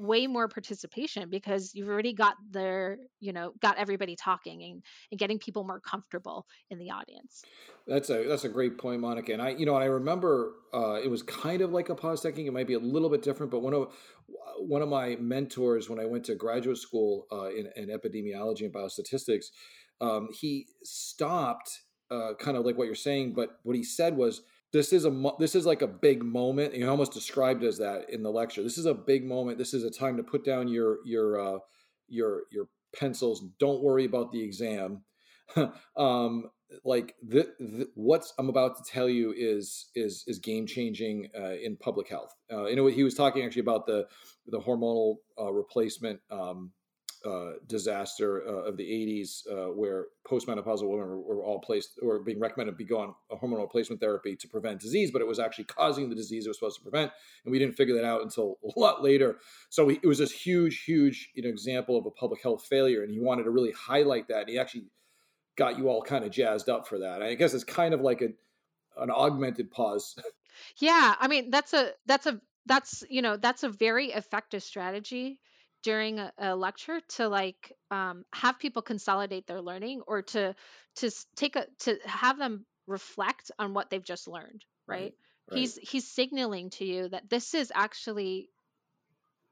way 0.00 0.26
more 0.26 0.48
participation 0.48 1.28
because 1.28 1.74
you've 1.74 1.88
already 1.88 2.14
got 2.14 2.34
their 2.50 2.96
you 3.20 3.32
know 3.32 3.52
got 3.60 3.76
everybody 3.76 4.16
talking 4.16 4.62
and, 4.62 4.82
and 5.10 5.20
getting 5.20 5.38
people 5.38 5.62
more 5.62 5.78
comfortable 5.78 6.46
in 6.70 6.78
the 6.78 6.90
audience. 6.90 7.42
That's 7.86 8.08
a 8.08 8.24
that's 8.26 8.44
a 8.44 8.48
great 8.48 8.78
point 8.78 9.00
monica 9.00 9.32
and 9.32 9.42
i 9.42 9.50
you 9.50 9.66
know 9.66 9.74
i 9.74 9.84
remember 9.84 10.54
uh, 10.72 11.00
it 11.02 11.10
was 11.10 11.22
kind 11.22 11.60
of 11.60 11.72
like 11.72 11.88
a 11.88 11.94
pause 11.94 12.20
technique 12.20 12.46
it 12.46 12.52
might 12.52 12.66
be 12.66 12.74
a 12.74 12.78
little 12.78 13.10
bit 13.10 13.22
different 13.22 13.50
but 13.50 13.60
one 13.60 13.74
of 13.74 13.92
one 14.58 14.80
of 14.80 14.88
my 14.88 15.16
mentors 15.16 15.90
when 15.90 15.98
i 15.98 16.04
went 16.04 16.24
to 16.24 16.34
graduate 16.34 16.78
school 16.78 17.26
uh, 17.32 17.48
in, 17.48 17.68
in, 17.76 17.88
epidemiology 17.88 18.62
and 18.62 18.72
biostatistics 18.72 19.46
um, 20.00 20.28
he 20.32 20.66
stopped 20.82 21.82
uh, 22.10 22.32
kind 22.38 22.56
of 22.56 22.64
like 22.64 22.78
what 22.78 22.86
you're 22.86 22.94
saying 22.94 23.32
but 23.32 23.58
what 23.64 23.76
he 23.76 23.82
said 23.82 24.16
was 24.16 24.42
this 24.72 24.92
is 24.92 25.04
a 25.04 25.30
this 25.38 25.54
is 25.54 25.66
like 25.66 25.82
a 25.82 25.86
big 25.86 26.22
moment 26.22 26.74
you 26.74 26.88
almost 26.88 27.12
described 27.12 27.64
as 27.64 27.78
that 27.78 28.10
in 28.10 28.22
the 28.22 28.30
lecture. 28.30 28.62
This 28.62 28.78
is 28.78 28.86
a 28.86 28.94
big 28.94 29.24
moment. 29.24 29.58
This 29.58 29.74
is 29.74 29.84
a 29.84 29.90
time 29.90 30.16
to 30.16 30.22
put 30.22 30.44
down 30.44 30.68
your 30.68 30.98
your 31.04 31.40
uh, 31.40 31.58
your 32.08 32.42
your 32.50 32.68
pencils 32.96 33.44
don't 33.58 33.82
worry 33.82 34.04
about 34.04 34.32
the 34.32 34.42
exam. 34.42 35.02
Um, 35.96 36.44
like 36.84 37.16
the, 37.26 37.48
the, 37.58 37.88
i'm 38.38 38.48
about 38.48 38.76
to 38.76 38.90
tell 38.90 39.08
you 39.08 39.34
is 39.36 39.88
is 39.94 40.24
is 40.26 40.38
game 40.38 40.66
changing 40.66 41.28
uh, 41.36 41.54
in 41.54 41.76
public 41.76 42.08
health. 42.08 42.32
Uh, 42.52 42.66
you 42.66 42.76
know 42.76 42.86
he 42.86 43.02
was 43.02 43.14
talking 43.14 43.44
actually 43.44 43.62
about 43.62 43.86
the 43.86 44.06
the 44.46 44.60
hormonal 44.60 45.16
uh, 45.40 45.52
replacement 45.52 46.20
um, 46.30 46.70
uh, 47.24 47.52
disaster 47.66 48.42
uh, 48.46 48.68
of 48.68 48.76
the 48.76 48.84
80s 48.84 49.42
uh, 49.50 49.72
where 49.72 50.06
postmenopausal 50.26 50.88
women 50.88 51.08
were, 51.08 51.20
were, 51.20 51.44
all 51.44 51.60
placed 51.60 51.98
or 52.02 52.18
being 52.20 52.40
recommended 52.40 52.72
to 52.72 52.84
be 52.84 52.90
on 52.94 53.14
a 53.30 53.36
hormonal 53.36 53.60
replacement 53.60 54.00
therapy 54.00 54.34
to 54.36 54.48
prevent 54.48 54.80
disease, 54.80 55.10
but 55.10 55.20
it 55.20 55.28
was 55.28 55.38
actually 55.38 55.64
causing 55.64 56.08
the 56.08 56.14
disease 56.14 56.46
it 56.46 56.48
was 56.48 56.56
supposed 56.56 56.78
to 56.78 56.82
prevent. 56.82 57.12
And 57.44 57.52
we 57.52 57.58
didn't 57.58 57.74
figure 57.74 57.94
that 57.96 58.04
out 58.04 58.22
until 58.22 58.56
a 58.64 58.78
lot 58.78 59.02
later. 59.02 59.36
So 59.68 59.84
we, 59.84 60.00
it 60.02 60.06
was 60.06 60.18
this 60.18 60.32
huge, 60.32 60.82
huge 60.84 61.30
you 61.34 61.42
know, 61.42 61.50
example 61.50 61.98
of 61.98 62.06
a 62.06 62.10
public 62.10 62.42
health 62.42 62.64
failure. 62.64 63.02
And 63.02 63.12
he 63.12 63.20
wanted 63.20 63.44
to 63.44 63.50
really 63.50 63.72
highlight 63.72 64.28
that. 64.28 64.40
And 64.40 64.48
he 64.48 64.58
actually 64.58 64.86
got 65.56 65.76
you 65.76 65.90
all 65.90 66.02
kind 66.02 66.24
of 66.24 66.30
jazzed 66.30 66.70
up 66.70 66.88
for 66.88 67.00
that. 67.00 67.22
I 67.22 67.34
guess 67.34 67.52
it's 67.52 67.64
kind 67.64 67.92
of 67.92 68.00
like 68.00 68.22
a, 68.22 68.28
an 68.96 69.10
augmented 69.10 69.70
pause. 69.70 70.18
Yeah. 70.76 71.14
I 71.18 71.28
mean, 71.28 71.50
that's 71.50 71.72
a, 71.72 71.92
that's 72.04 72.26
a, 72.26 72.38
that's, 72.66 73.02
you 73.08 73.22
know, 73.22 73.38
that's 73.38 73.62
a 73.62 73.70
very 73.70 74.08
effective 74.08 74.62
strategy 74.62 75.40
during 75.82 76.18
a, 76.18 76.32
a 76.38 76.56
lecture 76.56 77.00
to 77.08 77.28
like 77.28 77.72
um, 77.90 78.24
have 78.32 78.58
people 78.58 78.82
consolidate 78.82 79.46
their 79.46 79.60
learning 79.60 80.02
or 80.06 80.22
to 80.22 80.54
to 80.96 81.10
take 81.36 81.56
a 81.56 81.66
to 81.80 81.98
have 82.04 82.38
them 82.38 82.66
reflect 82.86 83.50
on 83.58 83.74
what 83.74 83.90
they've 83.90 84.04
just 84.04 84.28
learned 84.28 84.64
right, 84.86 85.00
right. 85.00 85.14
right. 85.50 85.58
he's 85.58 85.76
he's 85.76 86.06
signaling 86.10 86.70
to 86.70 86.84
you 86.84 87.08
that 87.08 87.28
this 87.30 87.54
is 87.54 87.72
actually 87.74 88.48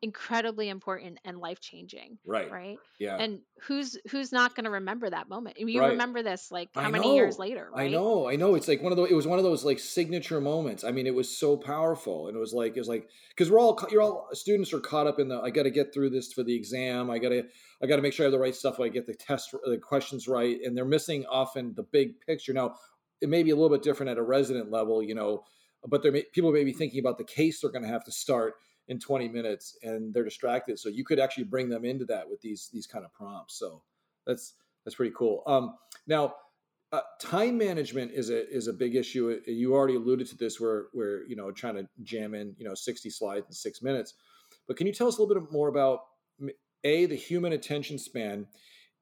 incredibly 0.00 0.68
important 0.68 1.18
and 1.24 1.38
life 1.38 1.60
changing 1.60 2.18
right. 2.24 2.50
right? 2.50 2.78
Yeah. 3.00 3.16
And 3.16 3.40
who's 3.62 3.96
who's 4.10 4.30
not 4.30 4.54
going 4.54 4.64
to 4.64 4.70
remember 4.70 5.10
that 5.10 5.28
moment? 5.28 5.58
You 5.58 5.80
right. 5.80 5.90
remember 5.90 6.22
this 6.22 6.52
like 6.52 6.68
how 6.72 6.88
many 6.88 7.16
years 7.16 7.38
later 7.38 7.68
right? 7.74 7.86
i 7.86 7.88
know 7.88 8.28
i 8.28 8.36
know. 8.36 8.54
It's 8.54 8.68
like 8.68 8.80
one 8.80 8.92
of 8.92 8.96
those 8.96 9.10
it 9.10 9.14
was 9.14 9.26
one 9.26 9.38
of 9.38 9.44
those 9.44 9.64
like 9.64 9.80
signature 9.80 10.40
moments. 10.40 10.84
I 10.84 10.92
mean 10.92 11.06
it 11.06 11.14
was 11.14 11.36
so 11.36 11.56
powerful 11.56 12.28
and 12.28 12.36
it 12.36 12.40
was 12.40 12.52
like 12.52 12.76
it 12.76 12.80
was 12.80 12.88
like 12.88 13.08
because 13.30 13.50
we're 13.50 13.58
all 13.58 13.78
you're 13.90 14.02
all 14.02 14.28
students 14.32 14.72
are 14.72 14.80
caught 14.80 15.08
up 15.08 15.18
in 15.18 15.28
the 15.28 15.40
i 15.40 15.50
got 15.50 15.64
to 15.64 15.70
get 15.70 15.92
through 15.92 16.10
this 16.10 16.32
for 16.32 16.44
the 16.44 16.54
exam. 16.54 17.10
I 17.10 17.18
got 17.18 17.30
to 17.30 17.44
i 17.82 17.86
got 17.86 17.96
to 17.96 18.02
make 18.02 18.12
sure 18.12 18.24
i 18.24 18.28
have 18.28 18.32
the 18.32 18.38
right 18.38 18.54
stuff. 18.54 18.78
I 18.78 18.88
get 18.88 19.06
the 19.06 19.14
test 19.14 19.50
the 19.50 19.78
questions 19.78 20.28
right 20.28 20.58
and 20.64 20.76
they're 20.76 20.84
missing 20.84 21.26
often 21.26 21.74
the 21.74 21.82
big 21.82 22.20
picture. 22.20 22.52
Now 22.52 22.76
it 23.20 23.28
may 23.28 23.42
be 23.42 23.50
a 23.50 23.56
little 23.56 23.76
bit 23.76 23.82
different 23.82 24.10
at 24.10 24.18
a 24.18 24.22
resident 24.22 24.70
level 24.70 25.02
you 25.02 25.14
know 25.14 25.42
but 25.86 26.02
there 26.02 26.10
may, 26.10 26.24
people 26.32 26.52
may 26.52 26.64
be 26.64 26.72
thinking 26.72 26.98
about 27.00 27.18
the 27.18 27.24
case 27.24 27.60
they're 27.60 27.70
going 27.70 27.84
to 27.84 27.88
have 27.88 28.04
to 28.04 28.12
start 28.12 28.54
in 28.88 28.98
20 28.98 29.28
minutes 29.28 29.76
and 29.82 30.12
they're 30.12 30.24
distracted 30.24 30.78
so 30.78 30.88
you 30.88 31.04
could 31.04 31.18
actually 31.18 31.44
bring 31.44 31.68
them 31.68 31.84
into 31.84 32.04
that 32.04 32.28
with 32.28 32.40
these 32.40 32.68
these 32.72 32.86
kind 32.86 33.04
of 33.04 33.12
prompts 33.12 33.58
so 33.58 33.82
that's 34.26 34.54
that's 34.88 34.94
pretty 34.94 35.12
cool. 35.14 35.42
Um, 35.46 35.74
now 36.06 36.34
uh, 36.92 37.00
time 37.20 37.58
management 37.58 38.12
is 38.12 38.30
a 38.30 38.48
is 38.50 38.68
a 38.68 38.72
big 38.72 38.96
issue. 38.96 39.38
You 39.46 39.74
already 39.74 39.96
alluded 39.96 40.26
to 40.28 40.36
this 40.36 40.58
where 40.58 40.86
where 40.92 41.26
you 41.26 41.36
know 41.36 41.50
trying 41.50 41.74
to 41.74 41.86
jam 42.02 42.32
in 42.32 42.54
you 42.56 42.66
know 42.66 42.74
60 42.74 43.10
slides 43.10 43.46
in 43.46 43.52
six 43.52 43.82
minutes 43.82 44.14
but 44.66 44.78
can 44.78 44.86
you 44.86 44.94
tell 44.94 45.06
us 45.06 45.18
a 45.18 45.22
little 45.22 45.42
bit 45.42 45.52
more 45.52 45.68
about 45.68 46.00
a 46.84 47.04
the 47.04 47.14
human 47.14 47.52
attention 47.52 47.98
span 47.98 48.46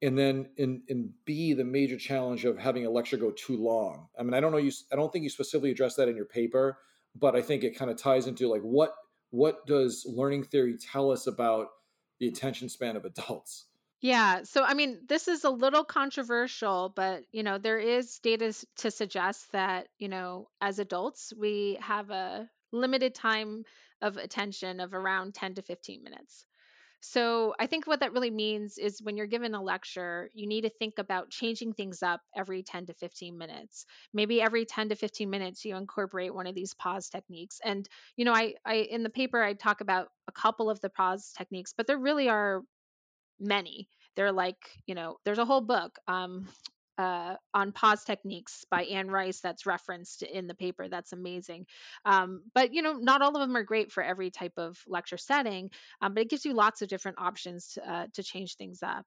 and 0.02 0.18
then 0.18 0.48
in 0.56 0.82
in 0.88 1.12
b 1.24 1.52
the 1.52 1.64
major 1.64 1.96
challenge 1.96 2.44
of 2.44 2.58
having 2.58 2.84
a 2.84 2.90
lecture 2.90 3.16
go 3.16 3.30
too 3.30 3.56
long? 3.56 4.08
I 4.18 4.24
mean 4.24 4.34
i 4.34 4.40
don't 4.40 4.50
know 4.50 4.58
you 4.58 4.72
i 4.92 4.96
don't 4.96 5.12
think 5.12 5.22
you 5.22 5.30
specifically 5.30 5.70
addressed 5.70 5.96
that 5.98 6.08
in 6.08 6.16
your 6.16 6.24
paper 6.24 6.78
but 7.14 7.36
i 7.36 7.42
think 7.42 7.62
it 7.62 7.78
kind 7.78 7.92
of 7.92 7.96
ties 7.96 8.26
into 8.26 8.48
like 8.48 8.62
what 8.62 8.96
what 9.36 9.66
does 9.66 10.06
learning 10.08 10.44
theory 10.44 10.78
tell 10.78 11.10
us 11.10 11.26
about 11.26 11.68
the 12.18 12.28
attention 12.28 12.70
span 12.70 12.96
of 12.96 13.04
adults? 13.04 13.66
Yeah, 14.00 14.42
so 14.44 14.62
I 14.62 14.74
mean, 14.74 15.00
this 15.06 15.28
is 15.28 15.44
a 15.44 15.50
little 15.50 15.84
controversial, 15.84 16.92
but 16.94 17.24
you 17.32 17.42
know, 17.42 17.58
there 17.58 17.78
is 17.78 18.18
data 18.18 18.54
to 18.76 18.90
suggest 18.90 19.52
that, 19.52 19.88
you 19.98 20.08
know, 20.08 20.48
as 20.60 20.78
adults, 20.78 21.32
we 21.36 21.78
have 21.80 22.10
a 22.10 22.48
limited 22.72 23.14
time 23.14 23.64
of 24.02 24.16
attention 24.16 24.80
of 24.80 24.94
around 24.94 25.34
10 25.34 25.54
to 25.54 25.62
15 25.62 26.02
minutes. 26.02 26.46
So 27.08 27.54
I 27.60 27.66
think 27.68 27.86
what 27.86 28.00
that 28.00 28.12
really 28.12 28.32
means 28.32 28.78
is 28.78 29.00
when 29.00 29.16
you're 29.16 29.28
given 29.28 29.54
a 29.54 29.62
lecture, 29.62 30.28
you 30.34 30.48
need 30.48 30.62
to 30.62 30.70
think 30.70 30.98
about 30.98 31.30
changing 31.30 31.72
things 31.72 32.02
up 32.02 32.20
every 32.36 32.64
10 32.64 32.86
to 32.86 32.94
15 32.94 33.38
minutes. 33.38 33.86
Maybe 34.12 34.42
every 34.42 34.64
10 34.64 34.88
to 34.88 34.96
15 34.96 35.30
minutes 35.30 35.64
you 35.64 35.76
incorporate 35.76 36.34
one 36.34 36.48
of 36.48 36.56
these 36.56 36.74
pause 36.74 37.08
techniques. 37.08 37.60
And 37.64 37.88
you 38.16 38.24
know, 38.24 38.32
I 38.32 38.54
I 38.64 38.74
in 38.90 39.04
the 39.04 39.08
paper 39.08 39.40
I 39.40 39.52
talk 39.52 39.82
about 39.82 40.08
a 40.26 40.32
couple 40.32 40.68
of 40.68 40.80
the 40.80 40.90
pause 40.90 41.32
techniques, 41.38 41.72
but 41.76 41.86
there 41.86 41.96
really 41.96 42.28
are 42.28 42.62
many. 43.38 43.88
They're 44.16 44.32
like, 44.32 44.58
you 44.86 44.96
know, 44.96 45.18
there's 45.24 45.38
a 45.38 45.44
whole 45.44 45.60
book. 45.60 45.98
Um, 46.08 46.48
uh, 46.98 47.34
on 47.54 47.72
pause 47.72 48.04
techniques 48.04 48.64
by 48.70 48.84
Anne 48.84 49.10
Rice 49.10 49.40
that's 49.40 49.66
referenced 49.66 50.22
in 50.22 50.46
the 50.46 50.54
paper. 50.54 50.88
That's 50.88 51.12
amazing. 51.12 51.66
Um, 52.04 52.42
but 52.54 52.72
you 52.72 52.82
know, 52.82 52.94
not 52.94 53.22
all 53.22 53.36
of 53.36 53.40
them 53.40 53.56
are 53.56 53.62
great 53.62 53.92
for 53.92 54.02
every 54.02 54.30
type 54.30 54.54
of 54.56 54.78
lecture 54.86 55.18
setting, 55.18 55.70
um, 56.00 56.14
but 56.14 56.22
it 56.22 56.30
gives 56.30 56.44
you 56.44 56.54
lots 56.54 56.82
of 56.82 56.88
different 56.88 57.18
options 57.20 57.72
to, 57.74 57.92
uh, 57.92 58.06
to 58.14 58.22
change 58.22 58.56
things 58.56 58.82
up. 58.82 59.04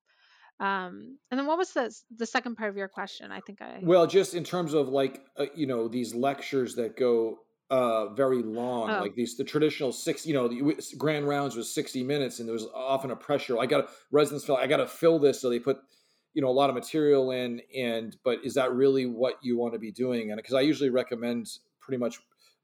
Um, 0.59 1.17
and 1.31 1.39
then 1.39 1.47
what 1.47 1.57
was 1.57 1.71
the 1.71 1.93
the 2.17 2.25
second 2.25 2.55
part 2.55 2.69
of 2.69 2.75
your 2.77 2.89
question? 2.89 3.31
I 3.31 3.39
think 3.39 3.61
I 3.61 3.79
well, 3.81 4.05
just 4.05 4.33
in 4.33 4.43
terms 4.43 4.73
of 4.73 4.89
like 4.89 5.21
uh, 5.37 5.45
you 5.55 5.67
know 5.67 5.87
these 5.87 6.13
lectures 6.13 6.75
that 6.75 6.97
go 6.97 7.39
uh 7.69 8.07
very 8.13 8.41
long 8.41 8.89
oh. 8.89 8.99
like 8.99 9.13
these 9.13 9.37
the 9.37 9.43
traditional 9.43 9.91
six 9.91 10.25
you 10.25 10.33
know 10.33 10.47
the 10.47 10.75
grand 10.97 11.27
rounds 11.27 11.55
was 11.55 11.71
60 11.71 12.03
minutes 12.03 12.39
and 12.39 12.47
there 12.47 12.53
was 12.53 12.65
often 12.73 13.11
a 13.11 13.15
pressure 13.15 13.59
i 13.59 13.67
got 13.67 13.81
to, 13.81 13.93
residents 14.09 14.43
feel 14.43 14.55
i 14.55 14.65
got 14.65 14.77
to 14.77 14.87
fill 14.87 15.19
this 15.19 15.39
so 15.39 15.51
they 15.51 15.59
put 15.59 15.77
you 16.33 16.41
know 16.41 16.49
a 16.49 16.51
lot 16.51 16.69
of 16.69 16.75
material 16.75 17.31
in 17.31 17.61
and 17.75 18.17
but 18.23 18.39
is 18.43 18.53
that 18.53 18.71
really 18.73 19.05
what 19.05 19.35
you 19.41 19.57
want 19.57 19.73
to 19.73 19.79
be 19.79 19.91
doing 19.91 20.31
and 20.31 20.37
because 20.37 20.53
i 20.53 20.61
usually 20.61 20.89
recommend 20.89 21.47
pretty 21.79 21.97
much 21.97 22.19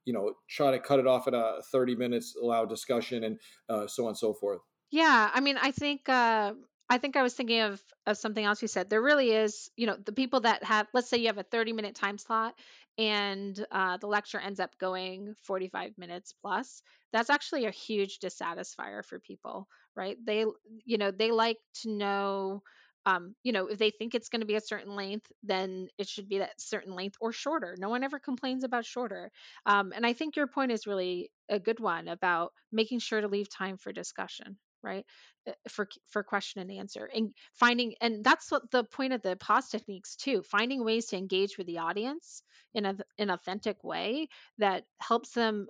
you 0.05 0.13
know 0.13 0.33
try 0.47 0.71
to 0.71 0.79
cut 0.79 0.99
it 0.99 1.07
off 1.07 1.27
at 1.27 1.33
a 1.33 1.61
30 1.71 1.95
minutes 1.95 2.35
allow 2.41 2.65
discussion 2.65 3.23
and 3.23 3.39
uh, 3.69 3.87
so 3.87 4.03
on 4.03 4.09
and 4.09 4.17
so 4.17 4.33
forth 4.33 4.61
yeah 4.91 5.29
i 5.33 5.39
mean 5.39 5.57
i 5.61 5.71
think 5.71 6.07
uh 6.09 6.53
I 6.89 6.99
think 6.99 7.15
I 7.15 7.23
was 7.23 7.33
thinking 7.33 7.61
of, 7.61 7.81
of 8.05 8.17
something 8.17 8.45
else 8.45 8.61
you 8.61 8.67
said. 8.67 8.89
There 8.89 9.01
really 9.01 9.31
is, 9.31 9.71
you 9.75 9.87
know, 9.87 9.97
the 9.97 10.11
people 10.11 10.41
that 10.41 10.63
have, 10.63 10.87
let's 10.93 11.09
say 11.09 11.17
you 11.17 11.27
have 11.27 11.39
a 11.39 11.43
30 11.43 11.73
minute 11.73 11.95
time 11.95 12.17
slot 12.17 12.53
and 12.97 13.65
uh, 13.71 13.97
the 13.97 14.07
lecture 14.07 14.39
ends 14.39 14.59
up 14.59 14.77
going 14.77 15.33
45 15.43 15.97
minutes 15.97 16.33
plus. 16.33 16.83
That's 17.11 17.29
actually 17.29 17.65
a 17.65 17.71
huge 17.71 18.19
dissatisfier 18.19 19.03
for 19.03 19.19
people, 19.19 19.67
right? 19.95 20.17
They, 20.23 20.45
you 20.85 20.97
know, 20.97 21.11
they 21.11 21.31
like 21.31 21.57
to 21.81 21.89
know, 21.89 22.63
um, 23.05 23.35
you 23.43 23.51
know, 23.51 23.67
if 23.67 23.77
they 23.77 23.91
think 23.91 24.15
it's 24.15 24.29
going 24.29 24.41
to 24.41 24.47
be 24.47 24.55
a 24.55 24.61
certain 24.61 24.95
length, 24.95 25.31
then 25.43 25.87
it 25.97 26.07
should 26.07 26.27
be 26.27 26.39
that 26.39 26.59
certain 26.59 26.93
length 26.93 27.17
or 27.21 27.31
shorter. 27.31 27.75
No 27.77 27.89
one 27.89 28.03
ever 28.03 28.19
complains 28.19 28.63
about 28.63 28.85
shorter. 28.85 29.31
Um, 29.65 29.93
and 29.95 30.05
I 30.05 30.13
think 30.13 30.35
your 30.35 30.47
point 30.47 30.71
is 30.71 30.87
really 30.87 31.31
a 31.49 31.59
good 31.59 31.79
one 31.79 32.07
about 32.07 32.51
making 32.71 32.99
sure 32.99 33.21
to 33.21 33.27
leave 33.27 33.49
time 33.49 33.77
for 33.77 33.91
discussion 33.91 34.57
right 34.85 35.05
uh, 35.47 35.51
for 35.67 35.87
for 36.09 36.23
question 36.23 36.61
and 36.61 36.71
answer 36.71 37.09
and 37.13 37.31
finding 37.53 37.95
and 38.01 38.23
that's 38.23 38.51
what 38.51 38.69
the 38.71 38.83
point 38.83 39.13
of 39.13 39.21
the 39.23 39.35
pause 39.35 39.69
techniques 39.69 40.15
too 40.15 40.43
finding 40.43 40.85
ways 40.85 41.07
to 41.07 41.17
engage 41.17 41.57
with 41.57 41.67
the 41.67 41.79
audience 41.79 42.43
in 42.73 42.85
a, 42.85 42.95
an 43.17 43.29
authentic 43.29 43.83
way 43.83 44.27
that 44.59 44.83
helps 45.01 45.31
them 45.31 45.67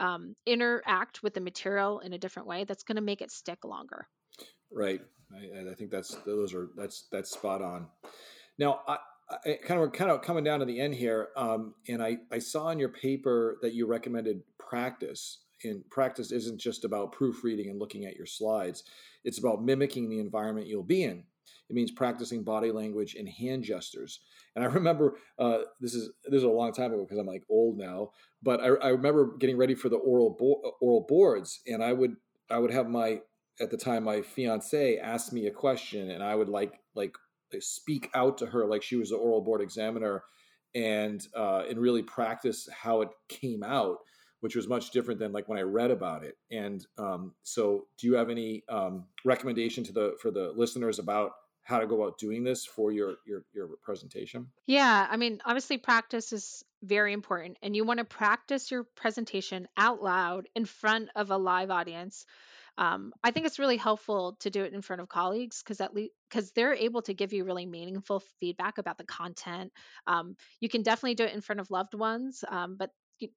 um, 0.00 0.34
interact 0.44 1.22
with 1.22 1.32
the 1.32 1.40
material 1.40 2.00
in 2.00 2.12
a 2.12 2.18
different 2.18 2.48
way 2.48 2.64
that's 2.64 2.82
going 2.82 2.96
to 2.96 3.02
make 3.02 3.22
it 3.22 3.30
stick 3.30 3.64
longer 3.64 4.06
right 4.72 5.00
I, 5.34 5.70
I, 5.70 5.74
think 5.74 5.90
that's 5.90 6.14
those 6.26 6.54
are 6.54 6.70
that's 6.76 7.06
that's 7.10 7.30
spot 7.30 7.62
on. 7.62 7.86
Now 8.58 8.80
I, 8.86 8.98
I 9.46 9.58
kind 9.64 9.80
of 9.80 9.92
kind 9.92 10.10
of 10.10 10.22
coming 10.22 10.44
down 10.44 10.60
to 10.60 10.66
the 10.66 10.80
end 10.80 10.94
here 10.94 11.28
um, 11.36 11.74
and 11.88 12.02
I, 12.02 12.18
I 12.30 12.38
saw 12.38 12.70
in 12.70 12.78
your 12.78 12.90
paper 12.90 13.58
that 13.62 13.74
you 13.74 13.86
recommended 13.86 14.42
practice 14.58 15.38
and 15.64 15.88
practice 15.90 16.32
isn't 16.32 16.60
just 16.60 16.84
about 16.84 17.12
proofreading 17.12 17.70
and 17.70 17.80
looking 17.80 18.04
at 18.04 18.16
your 18.16 18.26
slides. 18.26 18.84
It's 19.24 19.38
about 19.38 19.64
mimicking 19.64 20.08
the 20.08 20.20
environment 20.20 20.66
you'll 20.66 20.82
be 20.82 21.02
in. 21.02 21.24
It 21.68 21.74
means 21.74 21.90
practicing 21.90 22.44
body 22.44 22.70
language 22.70 23.14
and 23.14 23.28
hand 23.28 23.64
gestures. 23.64 24.20
And 24.54 24.64
i 24.64 24.68
remember 24.72 25.18
uh, 25.38 25.58
this 25.80 25.94
is 25.94 26.10
this 26.24 26.38
is 26.38 26.44
a 26.44 26.48
long 26.48 26.72
time 26.72 26.92
ago 26.92 27.04
because 27.04 27.18
i'm 27.18 27.26
like 27.26 27.44
old 27.48 27.78
now 27.78 28.10
but 28.42 28.60
I, 28.60 28.66
I 28.66 28.88
remember 28.88 29.36
getting 29.38 29.56
ready 29.56 29.74
for 29.74 29.88
the 29.88 29.96
oral 29.96 30.36
bo- 30.38 30.72
oral 30.80 31.04
boards 31.08 31.60
and 31.66 31.82
i 31.82 31.92
would 31.92 32.16
i 32.50 32.58
would 32.58 32.70
have 32.70 32.88
my 32.88 33.20
at 33.60 33.70
the 33.70 33.76
time 33.76 34.04
my 34.04 34.20
fiance 34.20 34.98
asked 34.98 35.32
me 35.32 35.46
a 35.46 35.50
question 35.50 36.10
and 36.10 36.22
i 36.22 36.34
would 36.34 36.48
like 36.48 36.80
like 36.94 37.14
speak 37.60 38.10
out 38.14 38.38
to 38.38 38.46
her 38.46 38.66
like 38.66 38.82
she 38.82 38.96
was 38.96 39.10
the 39.10 39.16
oral 39.16 39.40
board 39.40 39.60
examiner 39.60 40.24
and 40.74 41.26
uh, 41.34 41.62
and 41.70 41.78
really 41.78 42.02
practice 42.02 42.68
how 42.70 43.00
it 43.00 43.08
came 43.28 43.62
out 43.62 43.98
which 44.40 44.54
was 44.54 44.68
much 44.68 44.90
different 44.90 45.18
than 45.18 45.32
like 45.32 45.48
when 45.48 45.58
I 45.58 45.62
read 45.62 45.90
about 45.90 46.22
it. 46.22 46.36
And 46.50 46.84
um, 46.98 47.34
so, 47.42 47.86
do 47.98 48.06
you 48.06 48.14
have 48.14 48.30
any 48.30 48.64
um, 48.68 49.06
recommendation 49.24 49.84
to 49.84 49.92
the 49.92 50.16
for 50.20 50.30
the 50.30 50.52
listeners 50.54 50.98
about 50.98 51.32
how 51.62 51.80
to 51.80 51.86
go 51.86 52.00
about 52.00 52.18
doing 52.18 52.44
this 52.44 52.64
for 52.64 52.92
your 52.92 53.14
your 53.26 53.42
your 53.54 53.68
presentation? 53.82 54.48
Yeah, 54.66 55.06
I 55.10 55.16
mean, 55.16 55.40
obviously, 55.44 55.78
practice 55.78 56.32
is 56.32 56.64
very 56.82 57.12
important, 57.12 57.58
and 57.62 57.74
you 57.74 57.84
want 57.84 57.98
to 57.98 58.04
practice 58.04 58.70
your 58.70 58.84
presentation 58.84 59.66
out 59.76 60.02
loud 60.02 60.48
in 60.54 60.64
front 60.64 61.08
of 61.16 61.30
a 61.30 61.36
live 61.36 61.70
audience. 61.70 62.26
Um, 62.78 63.12
I 63.22 63.30
think 63.30 63.46
it's 63.46 63.58
really 63.58 63.76
helpful 63.76 64.36
to 64.40 64.50
do 64.50 64.64
it 64.64 64.72
in 64.72 64.82
front 64.82 65.02
of 65.02 65.08
colleagues 65.08 65.62
because 65.62 65.80
at 65.80 65.94
least 65.94 66.12
because 66.28 66.52
they're 66.52 66.74
able 66.74 67.02
to 67.02 67.14
give 67.14 67.32
you 67.32 67.44
really 67.44 67.66
meaningful 67.66 68.22
feedback 68.40 68.78
about 68.78 68.98
the 68.98 69.04
content. 69.04 69.72
Um, 70.06 70.36
you 70.60 70.68
can 70.68 70.82
definitely 70.82 71.14
do 71.14 71.24
it 71.24 71.34
in 71.34 71.40
front 71.40 71.60
of 71.60 71.70
loved 71.70 71.94
ones, 71.94 72.44
um, 72.48 72.76
but 72.78 72.90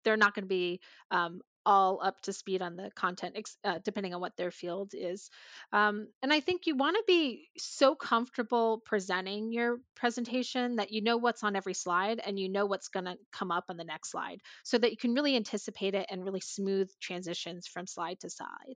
they're 0.03 0.17
not 0.17 0.35
going 0.35 0.43
to 0.43 0.49
be 0.49 0.81
um, 1.11 1.41
all 1.65 2.01
up 2.03 2.19
to 2.21 2.33
speed 2.33 2.61
on 2.61 2.75
the 2.75 2.89
content, 2.95 3.37
uh, 3.63 3.79
depending 3.83 4.13
on 4.13 4.21
what 4.21 4.35
their 4.37 4.51
field 4.51 4.91
is. 4.93 5.29
Um, 5.71 6.07
and 6.23 6.33
I 6.33 6.39
think 6.39 6.65
you 6.65 6.75
want 6.75 6.95
to 6.95 7.03
be 7.05 7.47
so 7.57 7.95
comfortable 7.95 8.81
presenting 8.85 9.51
your 9.51 9.77
presentation 9.95 10.77
that 10.77 10.91
you 10.91 11.03
know 11.03 11.17
what's 11.17 11.43
on 11.43 11.55
every 11.55 11.73
slide 11.73 12.19
and 12.25 12.39
you 12.39 12.49
know 12.49 12.65
what's 12.65 12.87
going 12.87 13.05
to 13.05 13.17
come 13.31 13.51
up 13.51 13.65
on 13.69 13.77
the 13.77 13.83
next 13.83 14.11
slide 14.11 14.39
so 14.63 14.77
that 14.77 14.91
you 14.91 14.97
can 14.97 15.13
really 15.13 15.35
anticipate 15.35 15.93
it 15.95 16.07
and 16.09 16.23
really 16.23 16.41
smooth 16.41 16.89
transitions 17.01 17.67
from 17.67 17.85
slide 17.85 18.19
to 18.21 18.29
slide. 18.29 18.75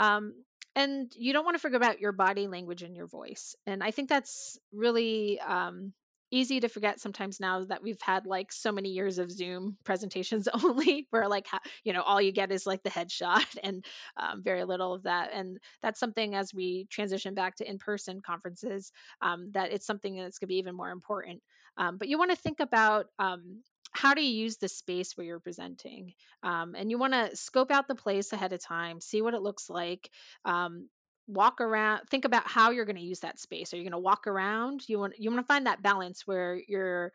Um, 0.00 0.34
and 0.74 1.12
you 1.14 1.32
don't 1.32 1.44
want 1.44 1.56
to 1.56 1.60
forget 1.60 1.76
about 1.76 2.00
your 2.00 2.12
body 2.12 2.46
language 2.48 2.82
and 2.82 2.96
your 2.96 3.06
voice. 3.06 3.54
And 3.66 3.82
I 3.82 3.90
think 3.90 4.08
that's 4.08 4.58
really 4.72 5.38
um, 5.40 5.92
easy 6.30 6.60
to 6.60 6.68
forget 6.68 7.00
sometimes 7.00 7.38
now 7.38 7.64
that 7.64 7.82
we've 7.82 8.00
had 8.00 8.24
like 8.24 8.50
so 8.50 8.72
many 8.72 8.90
years 8.90 9.18
of 9.18 9.30
zoom 9.30 9.76
presentations 9.84 10.48
only 10.64 11.06
where 11.10 11.28
like 11.28 11.48
you 11.84 11.92
know 11.92 12.02
all 12.02 12.22
you 12.22 12.32
get 12.32 12.52
is 12.52 12.66
like 12.66 12.82
the 12.82 12.90
headshot 12.90 13.44
and 13.62 13.84
um, 14.16 14.42
very 14.42 14.64
little 14.64 14.94
of 14.94 15.02
that 15.02 15.30
and 15.34 15.58
that's 15.82 16.00
something 16.00 16.34
as 16.34 16.54
we 16.54 16.86
transition 16.90 17.34
back 17.34 17.56
to 17.56 17.68
in-person 17.68 18.20
conferences 18.24 18.92
um, 19.22 19.50
that 19.52 19.72
it's 19.72 19.86
something 19.86 20.16
that's 20.16 20.38
going 20.38 20.46
to 20.46 20.52
be 20.54 20.58
even 20.58 20.76
more 20.76 20.90
important 20.90 21.42
um, 21.76 21.98
but 21.98 22.08
you 22.08 22.18
want 22.18 22.30
to 22.30 22.36
think 22.36 22.60
about 22.60 23.06
um, 23.18 23.60
how 23.92 24.14
do 24.14 24.22
you 24.22 24.42
use 24.42 24.56
the 24.56 24.68
space 24.68 25.16
where 25.16 25.26
you're 25.26 25.40
presenting? 25.40 26.14
Um, 26.42 26.74
and 26.76 26.90
you 26.90 26.98
want 26.98 27.12
to 27.12 27.36
scope 27.36 27.70
out 27.70 27.88
the 27.88 27.94
place 27.94 28.32
ahead 28.32 28.52
of 28.52 28.62
time 28.62 29.00
see 29.00 29.22
what 29.22 29.34
it 29.34 29.42
looks 29.42 29.68
like 29.68 30.10
um, 30.44 30.88
walk 31.26 31.60
around 31.60 32.02
think 32.10 32.24
about 32.24 32.46
how 32.48 32.70
you're 32.70 32.84
going 32.84 32.96
to 32.96 33.02
use 33.02 33.20
that 33.20 33.38
space. 33.38 33.72
Are 33.72 33.76
you 33.76 33.84
going 33.84 33.92
to 33.92 33.98
walk 33.98 34.26
around? 34.26 34.82
You 34.88 34.98
want 34.98 35.14
you 35.18 35.30
want 35.30 35.42
to 35.42 35.52
find 35.52 35.66
that 35.66 35.82
balance 35.82 36.26
where 36.26 36.60
you're 36.66 37.12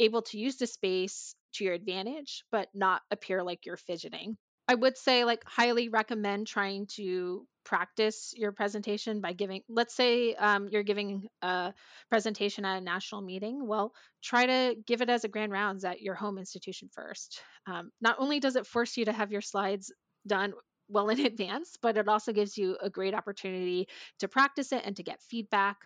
able 0.00 0.22
to 0.22 0.38
use 0.38 0.56
the 0.56 0.66
space 0.66 1.34
to 1.54 1.64
your 1.64 1.74
advantage 1.74 2.44
but 2.50 2.68
not 2.74 3.02
appear 3.10 3.42
like 3.42 3.64
you're 3.64 3.76
fidgeting 3.76 4.36
i 4.68 4.74
would 4.74 4.96
say 4.96 5.24
like 5.24 5.42
highly 5.46 5.88
recommend 5.88 6.46
trying 6.46 6.86
to 6.86 7.46
practice 7.64 8.34
your 8.36 8.52
presentation 8.52 9.20
by 9.20 9.32
giving 9.32 9.62
let's 9.70 9.94
say 9.94 10.34
um, 10.34 10.68
you're 10.68 10.82
giving 10.82 11.26
a 11.40 11.72
presentation 12.10 12.64
at 12.64 12.76
a 12.76 12.84
national 12.84 13.22
meeting 13.22 13.66
well 13.66 13.92
try 14.24 14.46
to 14.46 14.74
give 14.86 15.02
it 15.02 15.10
as 15.10 15.24
a 15.24 15.28
grand 15.28 15.52
rounds 15.52 15.84
at 15.84 16.00
your 16.00 16.14
home 16.14 16.38
institution 16.38 16.88
first. 16.92 17.40
Um, 17.66 17.90
not 18.00 18.16
only 18.18 18.40
does 18.40 18.56
it 18.56 18.66
force 18.66 18.96
you 18.96 19.04
to 19.04 19.12
have 19.12 19.30
your 19.30 19.42
slides 19.42 19.92
done 20.26 20.54
well 20.88 21.08
in 21.08 21.20
advance, 21.26 21.76
but 21.80 21.96
it 21.96 22.08
also 22.08 22.32
gives 22.32 22.56
you 22.56 22.76
a 22.80 22.90
great 22.90 23.14
opportunity 23.14 23.88
to 24.20 24.28
practice 24.28 24.72
it 24.72 24.82
and 24.84 24.96
to 24.96 25.02
get 25.02 25.22
feedback. 25.22 25.76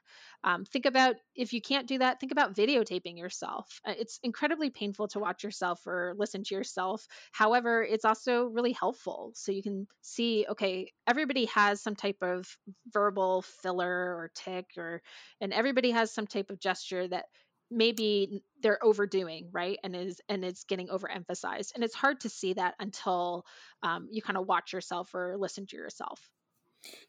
Um, 0.45 0.65
think 0.65 0.87
about 0.87 1.17
if 1.35 1.53
you 1.53 1.61
can't 1.61 1.89
do 1.89 1.99
that, 1.99 2.21
think 2.21 2.33
about 2.33 2.55
videotaping 2.55 3.19
yourself. 3.19 3.81
Uh, 3.87 3.95
it's 3.99 4.21
incredibly 4.23 4.71
painful 4.71 5.09
to 5.09 5.19
watch 5.19 5.43
yourself 5.43 5.87
or 5.87 6.15
listen 6.17 6.45
to 6.45 6.55
yourself. 6.55 7.07
However, 7.33 7.83
it's 7.83 8.05
also 8.05 8.45
really 8.45 8.73
helpful. 8.73 9.33
So 9.35 9.53
you 9.53 9.63
can 9.63 9.87
see, 10.03 10.47
okay, 10.49 10.93
everybody 11.07 11.47
has 11.47 11.83
some 11.83 11.97
type 11.97 12.19
of 12.23 12.47
verbal 12.93 13.43
filler 13.43 13.89
or 13.89 14.31
tick, 14.35 14.67
or, 14.77 15.03
and 15.41 15.53
everybody 15.53 15.91
has 15.91 16.13
some 16.13 16.27
type 16.27 16.51
of 16.51 16.61
gesture 16.61 17.09
that 17.09 17.27
maybe 17.71 18.43
they're 18.63 18.83
overdoing 18.85 19.49
right 19.53 19.79
and 19.85 19.95
is 19.95 20.21
and 20.29 20.45
it's 20.45 20.65
getting 20.65 20.89
overemphasized 20.89 21.75
and 21.75 21.85
it's 21.85 21.95
hard 21.95 22.21
to 22.21 22.29
see 22.29 22.55
that 22.55 22.75
until 22.81 23.45
um, 23.83 24.09
you 24.11 24.23
kind 24.23 24.37
of 24.37 24.47
watch 24.47 24.73
yourself 24.73 25.15
or 25.15 25.37
listen 25.39 25.67
to 25.67 25.77
yourself 25.77 26.31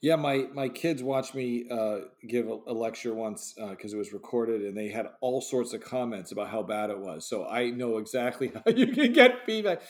yeah 0.02 0.16
my 0.16 0.48
my 0.54 0.68
kids 0.68 1.04
watched 1.04 1.36
me 1.36 1.68
uh, 1.70 2.00
give 2.28 2.48
a, 2.48 2.58
a, 2.68 2.74
lecture 2.74 3.14
once 3.14 3.54
because 3.70 3.94
uh, 3.94 3.96
it 3.96 4.00
was 4.00 4.12
recorded 4.14 4.64
and 4.64 4.76
they 4.76 4.90
had 4.90 5.08
all 5.22 5.42
sorts 5.42 5.74
of 5.74 5.82
comments 5.82 6.32
about 6.32 6.50
how 6.50 6.64
bad 6.64 6.90
it 6.90 7.00
was 7.00 7.28
so 7.28 7.48
i 7.48 7.70
know 7.70 7.98
exactly 7.98 8.52
how 8.66 8.72
you 8.72 8.88
can 8.88 9.14
get 9.14 9.46
feedback 9.46 9.82